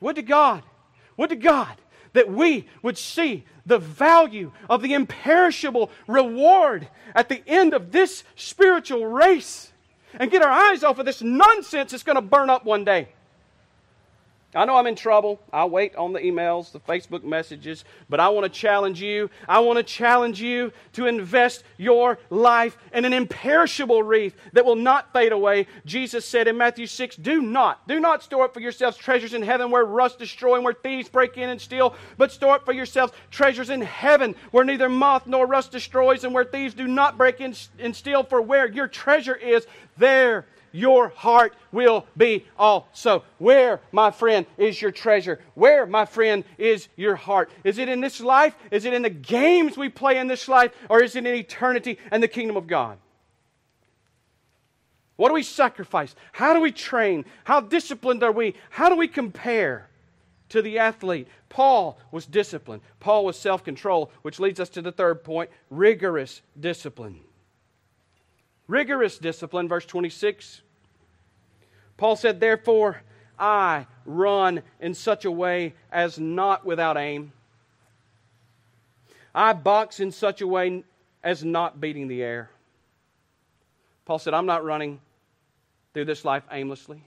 Would 0.00 0.16
to 0.16 0.22
God, 0.22 0.62
would 1.16 1.30
to 1.30 1.36
God 1.36 1.76
that 2.14 2.30
we 2.30 2.66
would 2.82 2.96
see 2.96 3.44
the 3.66 3.78
value 3.78 4.50
of 4.68 4.82
the 4.82 4.94
imperishable 4.94 5.90
reward 6.08 6.88
at 7.14 7.28
the 7.28 7.42
end 7.46 7.74
of 7.74 7.92
this 7.92 8.24
spiritual 8.34 9.06
race 9.06 9.72
and 10.18 10.30
get 10.30 10.42
our 10.42 10.50
eyes 10.50 10.82
off 10.82 10.98
of 10.98 11.06
this 11.06 11.22
nonsense 11.22 11.90
that's 11.90 12.02
going 12.02 12.16
to 12.16 12.22
burn 12.22 12.48
up 12.48 12.64
one 12.64 12.84
day. 12.84 13.08
I 14.54 14.64
know 14.64 14.76
I'm 14.76 14.86
in 14.86 14.94
trouble. 14.94 15.40
I'll 15.52 15.70
wait 15.70 15.96
on 15.96 16.12
the 16.12 16.20
emails, 16.20 16.70
the 16.70 16.80
Facebook 16.80 17.24
messages, 17.24 17.84
but 18.08 18.20
I 18.20 18.28
want 18.28 18.44
to 18.44 18.48
challenge 18.48 19.00
you. 19.00 19.28
I 19.48 19.58
want 19.60 19.78
to 19.78 19.82
challenge 19.82 20.40
you 20.40 20.72
to 20.92 21.06
invest 21.06 21.64
your 21.76 22.18
life 22.30 22.76
in 22.92 23.04
an 23.04 23.12
imperishable 23.12 24.02
wreath 24.02 24.34
that 24.52 24.64
will 24.64 24.76
not 24.76 25.12
fade 25.12 25.32
away. 25.32 25.66
Jesus 25.84 26.24
said 26.24 26.46
in 26.46 26.56
Matthew 26.56 26.86
6, 26.86 27.16
Do 27.16 27.42
not, 27.42 27.86
do 27.88 27.98
not 27.98 28.22
store 28.22 28.44
up 28.44 28.54
for 28.54 28.60
yourselves 28.60 28.96
treasures 28.96 29.34
in 29.34 29.42
heaven 29.42 29.70
where 29.70 29.84
rust 29.84 30.18
destroy 30.18 30.54
and 30.54 30.64
where 30.64 30.74
thieves 30.74 31.08
break 31.08 31.36
in 31.36 31.50
and 31.50 31.60
steal, 31.60 31.94
but 32.16 32.30
store 32.30 32.54
up 32.54 32.64
for 32.64 32.72
yourselves 32.72 33.12
treasures 33.30 33.70
in 33.70 33.80
heaven 33.80 34.34
where 34.52 34.64
neither 34.64 34.88
moth 34.88 35.26
nor 35.26 35.46
rust 35.46 35.72
destroys 35.72 36.24
and 36.24 36.32
where 36.32 36.44
thieves 36.44 36.74
do 36.74 36.86
not 36.86 37.18
break 37.18 37.40
in 37.40 37.54
and 37.78 37.94
steal. 37.94 38.22
For 38.22 38.40
where 38.40 38.68
your 38.68 38.88
treasure 38.88 39.34
is, 39.34 39.66
there 39.96 40.46
your 40.74 41.10
heart 41.10 41.54
will 41.70 42.04
be 42.16 42.44
also. 42.58 43.22
Where, 43.38 43.80
my 43.92 44.10
friend, 44.10 44.44
is 44.58 44.82
your 44.82 44.90
treasure? 44.90 45.38
Where, 45.54 45.86
my 45.86 46.04
friend, 46.04 46.42
is 46.58 46.88
your 46.96 47.14
heart? 47.14 47.48
Is 47.62 47.78
it 47.78 47.88
in 47.88 48.00
this 48.00 48.20
life? 48.20 48.56
Is 48.72 48.84
it 48.84 48.92
in 48.92 49.02
the 49.02 49.08
games 49.08 49.76
we 49.76 49.88
play 49.88 50.18
in 50.18 50.26
this 50.26 50.48
life? 50.48 50.72
Or 50.90 51.00
is 51.00 51.14
it 51.14 51.24
in 51.24 51.32
eternity 51.32 51.96
and 52.10 52.20
the 52.20 52.28
kingdom 52.28 52.56
of 52.56 52.66
God? 52.66 52.98
What 55.14 55.28
do 55.28 55.34
we 55.34 55.44
sacrifice? 55.44 56.16
How 56.32 56.54
do 56.54 56.60
we 56.60 56.72
train? 56.72 57.24
How 57.44 57.60
disciplined 57.60 58.24
are 58.24 58.32
we? 58.32 58.56
How 58.70 58.88
do 58.88 58.96
we 58.96 59.06
compare 59.06 59.88
to 60.48 60.60
the 60.60 60.80
athlete? 60.80 61.28
Paul 61.48 62.00
was 62.10 62.26
disciplined. 62.26 62.82
Paul 62.98 63.24
was 63.24 63.38
self 63.38 63.62
control, 63.62 64.10
which 64.22 64.40
leads 64.40 64.58
us 64.58 64.70
to 64.70 64.82
the 64.82 64.90
third 64.90 65.22
point 65.22 65.50
rigorous 65.70 66.42
discipline. 66.58 67.20
Rigorous 68.66 69.18
discipline, 69.18 69.68
verse 69.68 69.86
26. 69.86 70.62
Paul 71.96 72.16
said, 72.16 72.40
Therefore, 72.40 73.02
I 73.38 73.86
run 74.04 74.62
in 74.80 74.94
such 74.94 75.24
a 75.24 75.30
way 75.30 75.74
as 75.90 76.18
not 76.18 76.64
without 76.64 76.96
aim. 76.96 77.32
I 79.34 79.52
box 79.52 80.00
in 80.00 80.12
such 80.12 80.40
a 80.40 80.46
way 80.46 80.84
as 81.22 81.44
not 81.44 81.80
beating 81.80 82.08
the 82.08 82.22
air. 82.22 82.50
Paul 84.04 84.18
said, 84.18 84.34
I'm 84.34 84.46
not 84.46 84.64
running 84.64 85.00
through 85.92 86.04
this 86.04 86.24
life 86.24 86.44
aimlessly. 86.50 87.02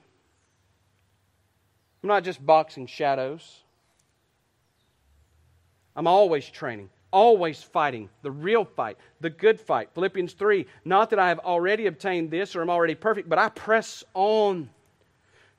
I'm 2.02 2.08
not 2.08 2.24
just 2.24 2.44
boxing 2.44 2.86
shadows. 2.86 3.62
I'm 5.96 6.06
always 6.06 6.48
training, 6.48 6.90
always 7.10 7.62
fighting 7.62 8.08
the 8.22 8.30
real 8.30 8.64
fight, 8.64 8.98
the 9.20 9.30
good 9.30 9.60
fight. 9.60 9.90
Philippians 9.94 10.32
3 10.34 10.66
Not 10.84 11.10
that 11.10 11.18
I 11.18 11.28
have 11.28 11.40
already 11.40 11.86
obtained 11.86 12.30
this 12.30 12.54
or 12.54 12.62
am 12.62 12.70
already 12.70 12.94
perfect, 12.94 13.28
but 13.28 13.38
I 13.38 13.48
press 13.48 14.04
on 14.14 14.70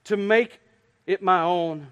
to 0.05 0.17
make 0.17 0.59
it 1.05 1.21
my 1.21 1.41
own 1.41 1.87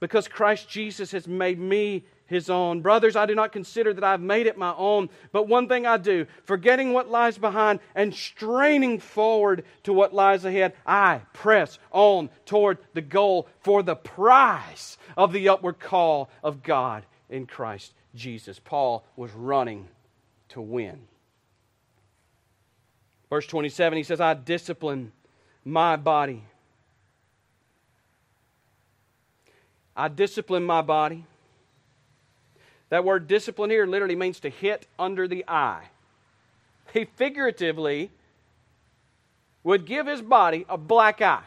because 0.00 0.28
Christ 0.28 0.68
Jesus 0.68 1.12
has 1.12 1.26
made 1.26 1.58
me 1.58 2.04
his 2.26 2.50
own. 2.50 2.80
Brothers, 2.80 3.16
I 3.16 3.26
do 3.26 3.34
not 3.34 3.52
consider 3.52 3.92
that 3.94 4.04
I've 4.04 4.20
made 4.20 4.46
it 4.46 4.58
my 4.58 4.74
own, 4.76 5.08
but 5.32 5.48
one 5.48 5.68
thing 5.68 5.86
I 5.86 5.98
do, 5.98 6.26
forgetting 6.44 6.92
what 6.92 7.10
lies 7.10 7.38
behind 7.38 7.80
and 7.94 8.14
straining 8.14 8.98
forward 8.98 9.64
to 9.84 9.92
what 9.92 10.14
lies 10.14 10.44
ahead, 10.44 10.74
I 10.86 11.20
press 11.32 11.78
on 11.90 12.30
toward 12.46 12.78
the 12.94 13.02
goal 13.02 13.48
for 13.60 13.82
the 13.82 13.96
prize 13.96 14.98
of 15.16 15.32
the 15.32 15.48
upward 15.48 15.78
call 15.78 16.30
of 16.42 16.62
God 16.62 17.04
in 17.28 17.46
Christ 17.46 17.92
Jesus. 18.14 18.58
Paul 18.58 19.04
was 19.16 19.32
running 19.32 19.88
to 20.50 20.60
win. 20.60 21.00
Verse 23.30 23.46
27, 23.46 23.96
he 23.96 24.02
says, 24.04 24.20
I 24.20 24.34
discipline 24.34 25.12
my 25.64 25.96
body 25.96 26.44
I 29.96 30.08
discipline 30.08 30.64
my 30.64 30.82
body. 30.82 31.24
That 32.90 33.04
word 33.04 33.26
discipline 33.26 33.70
here 33.70 33.86
literally 33.86 34.16
means 34.16 34.40
to 34.40 34.48
hit 34.48 34.86
under 34.98 35.26
the 35.26 35.44
eye. 35.48 35.84
He 36.92 37.04
figuratively 37.04 38.10
would 39.62 39.86
give 39.86 40.06
his 40.06 40.22
body 40.22 40.66
a 40.68 40.76
black 40.76 41.20
eye. 41.20 41.44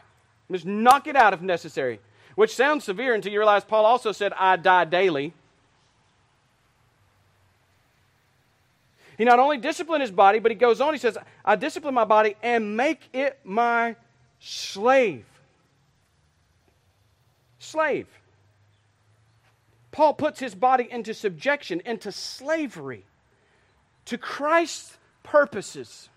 Just 0.51 0.65
knock 0.65 1.07
it 1.07 1.15
out 1.15 1.33
if 1.33 1.41
necessary. 1.41 1.99
Which 2.35 2.55
sounds 2.55 2.83
severe 2.83 3.13
until 3.13 3.31
you 3.31 3.39
realize 3.39 3.63
Paul 3.63 3.85
also 3.85 4.11
said, 4.11 4.33
I 4.33 4.55
die 4.55 4.85
daily. 4.85 5.33
He 9.17 9.25
not 9.25 9.39
only 9.39 9.57
disciplined 9.57 10.01
his 10.01 10.11
body, 10.11 10.39
but 10.39 10.51
he 10.51 10.55
goes 10.55 10.79
on, 10.79 10.93
he 10.93 10.99
says, 10.99 11.17
I 11.43 11.55
discipline 11.55 11.93
my 11.93 12.05
body 12.05 12.35
and 12.43 12.77
make 12.77 13.09
it 13.13 13.39
my 13.43 13.95
slave. 14.39 15.25
Slave. 17.57 18.07
Paul 19.91 20.13
puts 20.13 20.39
his 20.39 20.53
body 20.53 20.87
into 20.89 21.13
subjection, 21.13 21.81
into 21.85 22.11
slavery 22.11 23.05
to 24.05 24.17
Christ's 24.17 24.97
purposes. 25.23 26.09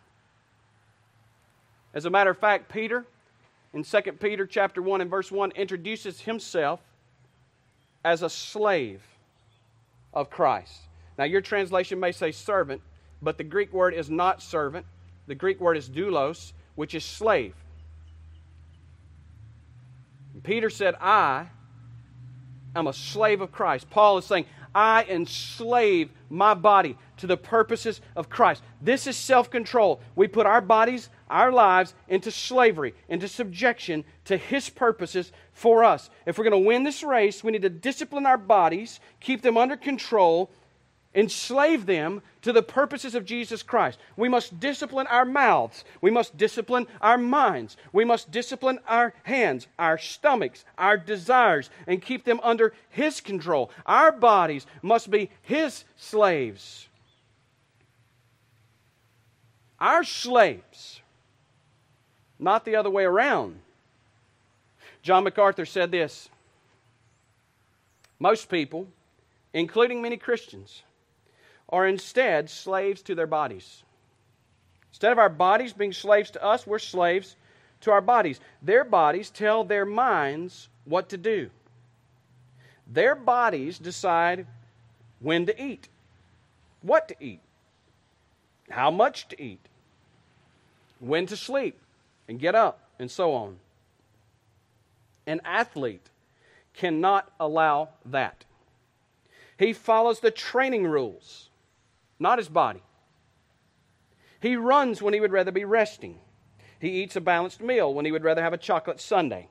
As 1.94 2.04
a 2.04 2.10
matter 2.10 2.30
of 2.30 2.38
fact, 2.38 2.70
Peter 2.70 3.06
in 3.72 3.84
2 3.84 4.00
Peter 4.20 4.46
chapter 4.46 4.82
1 4.82 5.00
and 5.00 5.10
verse 5.10 5.30
1 5.30 5.52
introduces 5.52 6.20
himself 6.20 6.80
as 8.04 8.22
a 8.22 8.30
slave 8.30 9.02
of 10.12 10.30
Christ. 10.30 10.80
Now 11.18 11.24
your 11.24 11.40
translation 11.40 12.00
may 12.00 12.12
say 12.12 12.32
servant, 12.32 12.82
but 13.22 13.38
the 13.38 13.44
Greek 13.44 13.72
word 13.72 13.94
is 13.94 14.10
not 14.10 14.42
servant. 14.42 14.86
The 15.26 15.34
Greek 15.34 15.60
word 15.60 15.76
is 15.76 15.88
doulos, 15.88 16.52
which 16.74 16.94
is 16.94 17.04
slave. 17.04 17.54
Peter 20.42 20.70
said, 20.70 20.94
I 21.00 21.46
I'm 22.74 22.86
a 22.86 22.92
slave 22.92 23.40
of 23.40 23.52
Christ. 23.52 23.90
Paul 23.90 24.18
is 24.18 24.24
saying, 24.24 24.46
I 24.74 25.04
enslave 25.08 26.10
my 26.28 26.54
body 26.54 26.96
to 27.16 27.26
the 27.26 27.36
purposes 27.36 28.00
of 28.14 28.28
Christ. 28.28 28.62
This 28.80 29.06
is 29.06 29.16
self 29.16 29.50
control. 29.50 30.00
We 30.14 30.28
put 30.28 30.46
our 30.46 30.60
bodies, 30.60 31.08
our 31.28 31.50
lives 31.50 31.94
into 32.08 32.30
slavery, 32.30 32.94
into 33.08 33.26
subjection 33.26 34.04
to 34.26 34.36
His 34.36 34.70
purposes 34.70 35.32
for 35.52 35.82
us. 35.82 36.08
If 36.24 36.38
we're 36.38 36.44
going 36.44 36.62
to 36.62 36.66
win 36.66 36.84
this 36.84 37.02
race, 37.02 37.42
we 37.42 37.52
need 37.52 37.62
to 37.62 37.68
discipline 37.68 38.26
our 38.26 38.38
bodies, 38.38 39.00
keep 39.18 39.42
them 39.42 39.56
under 39.56 39.76
control, 39.76 40.50
enslave 41.14 41.86
them 41.86 42.22
to 42.42 42.52
the 42.52 42.62
purposes 42.62 43.14
of 43.14 43.24
Jesus 43.24 43.62
Christ. 43.62 43.98
We 44.16 44.28
must 44.28 44.60
discipline 44.60 45.06
our 45.08 45.24
mouths. 45.24 45.84
We 46.00 46.10
must 46.10 46.36
discipline 46.36 46.86
our 47.00 47.18
minds. 47.18 47.76
We 47.92 48.04
must 48.04 48.30
discipline 48.30 48.78
our 48.86 49.12
hands, 49.24 49.66
our 49.78 49.98
stomachs, 49.98 50.64
our 50.78 50.96
desires, 50.96 51.68
and 51.86 52.00
keep 52.00 52.24
them 52.24 52.40
under 52.42 52.72
His 52.88 53.20
control. 53.20 53.70
Our 53.86 54.12
bodies 54.12 54.66
must 54.82 55.10
be 55.10 55.30
His 55.42 55.84
slaves. 55.96 56.88
Our 59.80 60.04
slaves, 60.04 61.00
not 62.38 62.64
the 62.64 62.76
other 62.76 62.90
way 62.90 63.04
around. 63.04 63.60
John 65.02 65.24
MacArthur 65.24 65.64
said 65.64 65.90
this 65.90 66.28
Most 68.18 68.50
people, 68.50 68.86
including 69.52 70.02
many 70.02 70.18
Christians, 70.18 70.82
are 71.70 71.86
instead 71.86 72.50
slaves 72.50 73.02
to 73.02 73.14
their 73.14 73.26
bodies. 73.26 73.82
Instead 74.90 75.12
of 75.12 75.18
our 75.18 75.28
bodies 75.28 75.72
being 75.72 75.92
slaves 75.92 76.30
to 76.32 76.44
us, 76.44 76.66
we're 76.66 76.78
slaves 76.78 77.36
to 77.80 77.90
our 77.90 78.00
bodies. 78.00 78.40
Their 78.60 78.84
bodies 78.84 79.30
tell 79.30 79.64
their 79.64 79.86
minds 79.86 80.68
what 80.84 81.08
to 81.10 81.16
do. 81.16 81.50
Their 82.86 83.14
bodies 83.14 83.78
decide 83.78 84.46
when 85.20 85.46
to 85.46 85.62
eat, 85.62 85.88
what 86.82 87.08
to 87.08 87.14
eat, 87.20 87.40
how 88.68 88.90
much 88.90 89.28
to 89.28 89.40
eat, 89.40 89.60
when 90.98 91.26
to 91.26 91.36
sleep 91.36 91.78
and 92.28 92.38
get 92.38 92.54
up, 92.54 92.80
and 92.98 93.10
so 93.10 93.32
on. 93.32 93.58
An 95.26 95.40
athlete 95.44 96.10
cannot 96.74 97.30
allow 97.38 97.90
that. 98.04 98.44
He 99.58 99.72
follows 99.72 100.20
the 100.20 100.30
training 100.30 100.86
rules, 100.86 101.49
not 102.20 102.38
his 102.38 102.48
body. 102.48 102.82
He 104.40 104.56
runs 104.56 105.02
when 105.02 105.14
he 105.14 105.20
would 105.20 105.32
rather 105.32 105.50
be 105.50 105.64
resting. 105.64 106.20
He 106.78 107.02
eats 107.02 107.16
a 107.16 107.20
balanced 107.20 107.60
meal 107.60 107.92
when 107.92 108.04
he 108.04 108.12
would 108.12 108.24
rather 108.24 108.42
have 108.42 108.52
a 108.52 108.58
chocolate 108.58 109.00
sundae. 109.00 109.48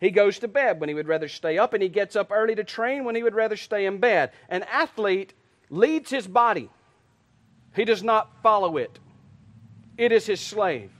He 0.00 0.10
goes 0.10 0.38
to 0.38 0.48
bed 0.48 0.80
when 0.80 0.88
he 0.88 0.94
would 0.94 1.08
rather 1.08 1.28
stay 1.28 1.58
up, 1.58 1.72
and 1.72 1.82
he 1.82 1.88
gets 1.88 2.16
up 2.16 2.30
early 2.30 2.54
to 2.54 2.64
train 2.64 3.04
when 3.04 3.14
he 3.14 3.22
would 3.22 3.34
rather 3.34 3.56
stay 3.56 3.86
in 3.86 3.98
bed. 3.98 4.30
An 4.48 4.62
athlete 4.64 5.34
leads 5.68 6.10
his 6.10 6.26
body, 6.26 6.70
he 7.74 7.84
does 7.84 8.02
not 8.02 8.30
follow 8.42 8.76
it. 8.76 8.98
It 9.96 10.12
is 10.12 10.26
his 10.26 10.40
slave, 10.40 10.90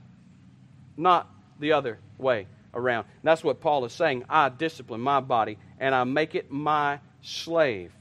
not 0.97 1.29
the 1.59 1.73
other 1.73 1.99
way 2.19 2.47
around. 2.75 3.05
And 3.05 3.25
that's 3.25 3.43
what 3.43 3.61
Paul 3.61 3.85
is 3.85 3.93
saying. 3.93 4.25
I 4.29 4.49
discipline 4.49 5.01
my 5.01 5.21
body 5.21 5.59
and 5.79 5.95
I 5.95 6.05
make 6.05 6.35
it 6.35 6.51
my 6.51 7.01
slave. 7.23 7.93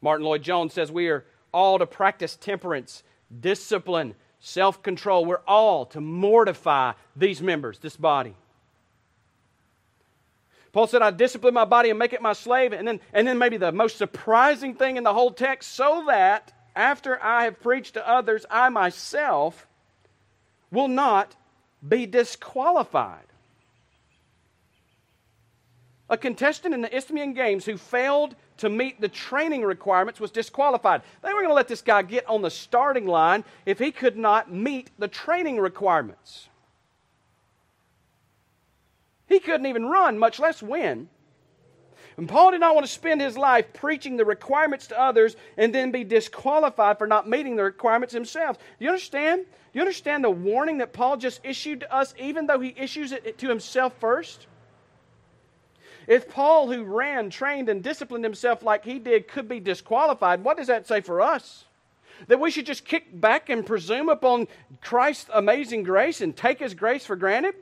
Martyn 0.00 0.24
Lloyd-Jones 0.24 0.72
says 0.72 0.92
we 0.92 1.08
are 1.08 1.24
all 1.52 1.78
to 1.78 1.86
practice 1.86 2.36
temperance, 2.36 3.02
discipline, 3.40 4.14
self 4.40 4.82
control. 4.82 5.24
We're 5.24 5.40
all 5.46 5.86
to 5.86 6.00
mortify 6.00 6.92
these 7.14 7.40
members, 7.40 7.78
this 7.78 7.96
body. 7.96 8.34
Paul 10.72 10.86
said, 10.86 11.00
I 11.00 11.10
discipline 11.10 11.54
my 11.54 11.64
body 11.64 11.88
and 11.88 11.98
make 11.98 12.12
it 12.12 12.20
my 12.20 12.34
slave. 12.34 12.74
And 12.74 12.86
then, 12.86 13.00
and 13.14 13.26
then 13.26 13.38
maybe 13.38 13.56
the 13.56 13.72
most 13.72 13.96
surprising 13.96 14.74
thing 14.74 14.98
in 14.98 15.04
the 15.04 15.14
whole 15.14 15.30
text, 15.30 15.72
so 15.72 16.04
that 16.08 16.52
after 16.74 17.22
I 17.24 17.44
have 17.44 17.60
preached 17.60 17.94
to 17.94 18.06
others, 18.06 18.44
I 18.50 18.68
myself 18.68 19.66
will 20.70 20.88
not 20.88 21.34
be 21.86 22.04
disqualified. 22.04 23.24
A 26.10 26.18
contestant 26.18 26.74
in 26.74 26.82
the 26.82 26.94
Isthmian 26.94 27.32
Games 27.32 27.64
who 27.64 27.78
failed 27.78 28.36
to 28.58 28.68
meet 28.68 29.00
the 29.00 29.08
training 29.08 29.62
requirements 29.62 30.20
was 30.20 30.30
disqualified. 30.30 31.02
They 31.22 31.28
were 31.28 31.40
going 31.40 31.48
to 31.48 31.54
let 31.54 31.68
this 31.68 31.82
guy 31.82 32.02
get 32.02 32.28
on 32.28 32.42
the 32.42 32.50
starting 32.50 33.06
line 33.06 33.44
if 33.64 33.78
he 33.78 33.92
could 33.92 34.16
not 34.16 34.52
meet 34.52 34.90
the 34.98 35.08
training 35.08 35.58
requirements. 35.58 36.48
He 39.26 39.40
couldn't 39.40 39.66
even 39.66 39.86
run, 39.86 40.18
much 40.18 40.38
less 40.38 40.62
win. 40.62 41.08
And 42.16 42.28
Paul 42.28 42.52
did 42.52 42.60
not 42.60 42.74
want 42.74 42.86
to 42.86 42.92
spend 42.92 43.20
his 43.20 43.36
life 43.36 43.72
preaching 43.74 44.16
the 44.16 44.24
requirements 44.24 44.86
to 44.86 44.98
others 44.98 45.36
and 45.58 45.74
then 45.74 45.90
be 45.90 46.02
disqualified 46.02 46.96
for 46.96 47.06
not 47.06 47.28
meeting 47.28 47.56
the 47.56 47.64
requirements 47.64 48.14
himself. 48.14 48.56
Do 48.58 48.84
you 48.84 48.88
understand? 48.88 49.44
Do 49.44 49.78
you 49.78 49.82
understand 49.82 50.24
the 50.24 50.30
warning 50.30 50.78
that 50.78 50.94
Paul 50.94 51.18
just 51.18 51.40
issued 51.44 51.80
to 51.80 51.94
us, 51.94 52.14
even 52.18 52.46
though 52.46 52.60
he 52.60 52.74
issues 52.76 53.12
it 53.12 53.36
to 53.38 53.48
himself 53.48 53.92
first? 54.00 54.46
If 56.06 56.28
Paul, 56.28 56.70
who 56.70 56.84
ran, 56.84 57.30
trained, 57.30 57.68
and 57.68 57.82
disciplined 57.82 58.24
himself 58.24 58.62
like 58.62 58.84
he 58.84 58.98
did, 58.98 59.28
could 59.28 59.48
be 59.48 59.60
disqualified, 59.60 60.44
what 60.44 60.56
does 60.56 60.68
that 60.68 60.86
say 60.86 61.00
for 61.00 61.20
us? 61.20 61.64
That 62.28 62.40
we 62.40 62.50
should 62.50 62.66
just 62.66 62.84
kick 62.84 63.20
back 63.20 63.48
and 63.48 63.66
presume 63.66 64.08
upon 64.08 64.48
Christ's 64.80 65.28
amazing 65.32 65.82
grace 65.82 66.20
and 66.20 66.36
take 66.36 66.60
his 66.60 66.74
grace 66.74 67.04
for 67.04 67.16
granted? 67.16 67.54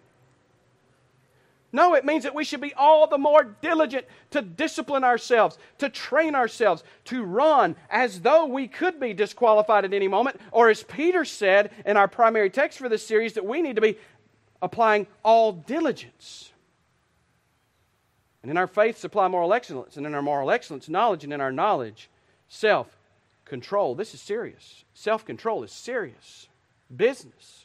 No, 1.73 1.95
it 1.95 2.05
means 2.05 2.23
that 2.23 2.37
we 2.37 2.45
should 2.45 2.61
be 2.61 2.73
all 2.75 3.09
the 3.09 3.19
more 3.19 3.43
diligent 3.43 4.07
to 4.31 4.41
discipline 4.41 5.03
ourselves, 5.03 5.59
to 5.79 5.89
train 5.89 6.37
ourselves, 6.37 6.85
to 7.07 7.25
run 7.25 7.75
as 7.91 8.21
though 8.21 8.47
we 8.47 8.69
could 8.69 9.01
be 9.01 9.13
disqualified 9.13 9.85
at 9.85 9.93
any 9.93 10.07
moment. 10.07 10.41
Or, 10.53 10.71
as 10.71 10.85
Peter 10.85 11.25
said 11.25 11.73
in 11.85 11.97
our 11.97 12.07
primary 12.07 12.49
text 12.49 12.79
for 12.79 12.89
this 12.89 13.05
series, 13.05 13.33
that 13.33 13.45
we 13.45 13.61
need 13.61 13.75
to 13.75 13.83
be 13.83 13.99
applying 14.63 15.09
all 15.25 15.51
diligence. 15.51 16.53
And 18.45 18.51
in 18.51 18.59
our 18.59 18.67
faith, 18.67 18.99
supply 18.99 19.27
moral 19.27 19.55
excellence. 19.55 19.97
And 19.97 20.05
in 20.05 20.13
our 20.13 20.21
moral 20.21 20.51
excellence, 20.51 20.87
knowledge. 20.87 21.25
And 21.25 21.33
in 21.33 21.41
our 21.41 21.51
knowledge, 21.51 22.11
self 22.47 22.95
control. 23.47 23.95
This 23.95 24.13
is 24.13 24.21
serious. 24.21 24.85
Self 24.93 25.25
control 25.25 25.63
is 25.63 25.73
serious 25.73 26.47
business. 26.95 27.65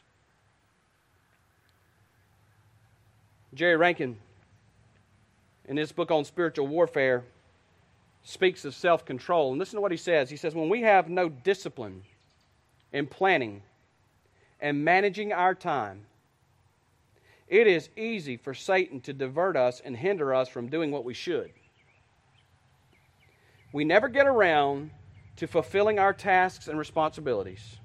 Jerry 3.52 3.76
Rankin, 3.76 4.16
in 5.68 5.76
his 5.76 5.92
book 5.92 6.10
on 6.10 6.24
spiritual 6.24 6.66
warfare, 6.66 7.24
speaks 8.22 8.64
of 8.64 8.74
self 8.74 9.04
control. 9.04 9.50
And 9.50 9.58
listen 9.58 9.76
to 9.76 9.82
what 9.82 9.92
he 9.92 9.98
says. 9.98 10.30
He 10.30 10.38
says, 10.38 10.54
When 10.54 10.70
we 10.70 10.80
have 10.80 11.10
no 11.10 11.28
discipline 11.28 12.04
in 12.90 13.06
planning 13.06 13.60
and 14.62 14.82
managing 14.82 15.34
our 15.34 15.54
time, 15.54 16.06
it 17.50 17.66
is 17.66 17.90
easy 17.96 18.36
for 18.36 18.54
Satan 18.54 19.00
to 19.02 19.12
divert 19.12 19.56
us 19.56 19.82
and 19.84 19.96
hinder 19.96 20.32
us 20.32 20.48
from 20.48 20.68
doing 20.68 20.92
what 20.92 21.04
we 21.04 21.14
should. 21.14 21.50
We 23.72 23.84
never 23.84 24.08
get 24.08 24.28
around 24.28 24.92
to 25.36 25.48
fulfilling 25.48 25.98
our 25.98 26.12
tasks 26.12 26.68
and 26.68 26.78
responsibilities. 26.78 27.78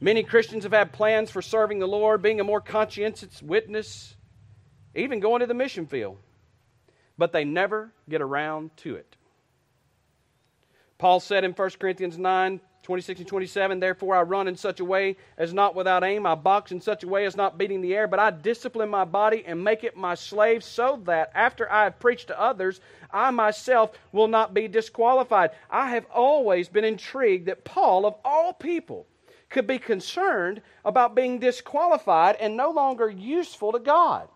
Many 0.00 0.22
Christians 0.22 0.62
have 0.62 0.72
had 0.72 0.92
plans 0.92 1.30
for 1.30 1.42
serving 1.42 1.80
the 1.80 1.88
Lord, 1.88 2.22
being 2.22 2.40
a 2.40 2.44
more 2.44 2.60
conscientious 2.60 3.42
witness, 3.42 4.14
even 4.94 5.18
going 5.18 5.40
to 5.40 5.46
the 5.46 5.54
mission 5.54 5.86
field, 5.86 6.16
but 7.18 7.32
they 7.32 7.44
never 7.44 7.92
get 8.08 8.22
around 8.22 8.76
to 8.78 8.94
it. 8.94 9.16
Paul 10.98 11.18
said 11.18 11.44
in 11.44 11.52
1 11.52 11.70
Corinthians 11.80 12.16
9 12.16 12.60
26 12.82 13.20
and 13.20 13.28
27, 13.28 13.78
therefore 13.78 14.16
I 14.16 14.22
run 14.22 14.48
in 14.48 14.56
such 14.56 14.80
a 14.80 14.84
way 14.84 15.16
as 15.36 15.52
not 15.52 15.74
without 15.74 16.02
aim. 16.02 16.24
I 16.24 16.34
box 16.34 16.72
in 16.72 16.80
such 16.80 17.04
a 17.04 17.08
way 17.08 17.26
as 17.26 17.36
not 17.36 17.58
beating 17.58 17.82
the 17.82 17.94
air, 17.94 18.08
but 18.08 18.18
I 18.18 18.30
discipline 18.30 18.88
my 18.88 19.04
body 19.04 19.44
and 19.46 19.62
make 19.62 19.84
it 19.84 19.96
my 19.96 20.14
slave 20.14 20.64
so 20.64 21.00
that 21.04 21.30
after 21.34 21.70
I 21.70 21.84
have 21.84 21.98
preached 21.98 22.28
to 22.28 22.40
others, 22.40 22.80
I 23.12 23.30
myself 23.30 23.92
will 24.12 24.28
not 24.28 24.54
be 24.54 24.66
disqualified. 24.66 25.50
I 25.70 25.90
have 25.90 26.06
always 26.06 26.68
been 26.68 26.84
intrigued 26.84 27.46
that 27.46 27.64
Paul, 27.64 28.06
of 28.06 28.14
all 28.24 28.52
people, 28.54 29.06
could 29.50 29.66
be 29.66 29.78
concerned 29.78 30.62
about 30.84 31.14
being 31.14 31.38
disqualified 31.38 32.36
and 32.36 32.56
no 32.56 32.70
longer 32.70 33.10
useful 33.10 33.72
to 33.72 33.78
God. 33.78 34.28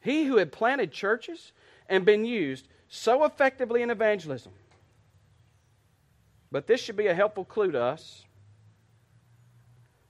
He 0.00 0.24
who 0.24 0.38
had 0.38 0.50
planted 0.50 0.92
churches 0.92 1.52
and 1.88 2.04
been 2.04 2.24
used 2.24 2.68
so 2.88 3.24
effectively 3.24 3.82
in 3.82 3.90
evangelism. 3.90 4.52
But 6.52 6.66
this 6.66 6.80
should 6.82 6.96
be 6.96 7.06
a 7.06 7.14
helpful 7.14 7.46
clue 7.46 7.72
to 7.72 7.82
us. 7.82 8.26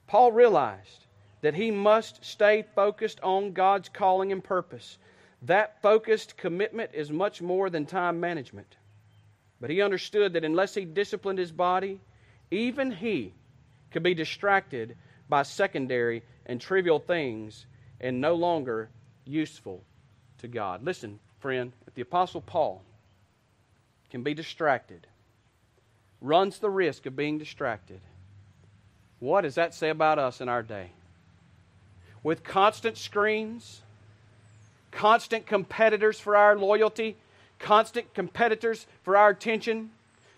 Paul 0.09 0.33
realized 0.33 1.07
that 1.41 1.55
he 1.55 1.71
must 1.71 2.25
stay 2.25 2.65
focused 2.75 3.21
on 3.21 3.53
God's 3.53 3.89
calling 3.89 4.33
and 4.33 4.43
purpose. 4.43 4.99
That 5.43 5.81
focused 5.81 6.37
commitment 6.37 6.91
is 6.93 7.11
much 7.11 7.41
more 7.41 7.71
than 7.71 7.87
time 7.87 8.19
management. 8.19 8.77
But 9.61 9.71
he 9.71 9.81
understood 9.81 10.33
that 10.33 10.45
unless 10.45 10.75
he 10.75 10.85
disciplined 10.85 11.39
his 11.39 11.53
body, 11.53 12.01
even 12.51 12.91
he 12.91 13.33
could 13.93 14.03
be 14.03 14.15
distracted 14.15 14.97
by 15.29 15.45
secondary 15.45 16.25
and 16.47 16.61
trivial 16.61 16.99
things 16.99 17.67
and 18.01 18.21
no 18.21 18.35
longer 18.35 18.91
useful 19.25 19.85
to 20.39 20.49
God. 20.49 20.85
Listen, 20.85 21.21
friend, 21.39 21.73
if 21.87 21.95
the 21.95 22.03
Apostle 22.03 22.41
Paul 22.41 22.83
can 24.11 24.25
be 24.25 24.35
distracted, 24.35 25.07
runs 26.23 26.59
the 26.59 26.71
risk 26.71 27.05
of 27.07 27.17
being 27.17 27.39
distracted, 27.39 28.01
what 29.19 29.43
does 29.43 29.57
that 29.57 29.75
say 29.75 29.91
about 29.91 30.19
us 30.19 30.41
in 30.41 30.49
our 30.49 30.63
day? 30.63 30.91
With 32.23 32.45
constant 32.45 32.97
screens, 32.97 33.83
constant 34.91 35.47
competitors 35.47 36.19
for 36.21 36.37
our 36.37 36.57
loyalty, 36.57 37.17
constant 37.59 38.15
competitors 38.15 38.87
for 39.03 39.17
our 39.17 39.31
attention, 39.31 39.91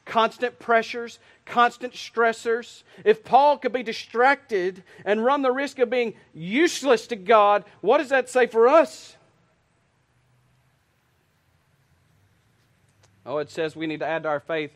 constant 0.05 0.59
pressures, 0.59 1.18
constant 1.45 1.93
stressors. 1.95 2.82
If 3.05 3.24
Paul 3.24 3.59
could 3.59 3.72
be 3.72 3.82
distracted 3.82 4.82
and 5.05 5.24
run 5.24 5.43
the 5.43 5.53
risk 5.53 5.78
of 5.78 5.91
being 5.91 6.14
useless 6.35 7.07
to 7.09 7.16
God, 7.16 7.64
what 7.80 7.99
does 7.99 8.09
that 8.09 8.28
say 8.28 8.47
for 8.47 8.68
us? 8.68 9.16
Oh, 13.26 13.39
it 13.39 13.51
says 13.51 13.74
we 13.74 13.87
need 13.87 14.01
to 14.01 14.07
add 14.07 14.24
to 14.24 14.28
our 14.28 14.41
faith 14.41 14.72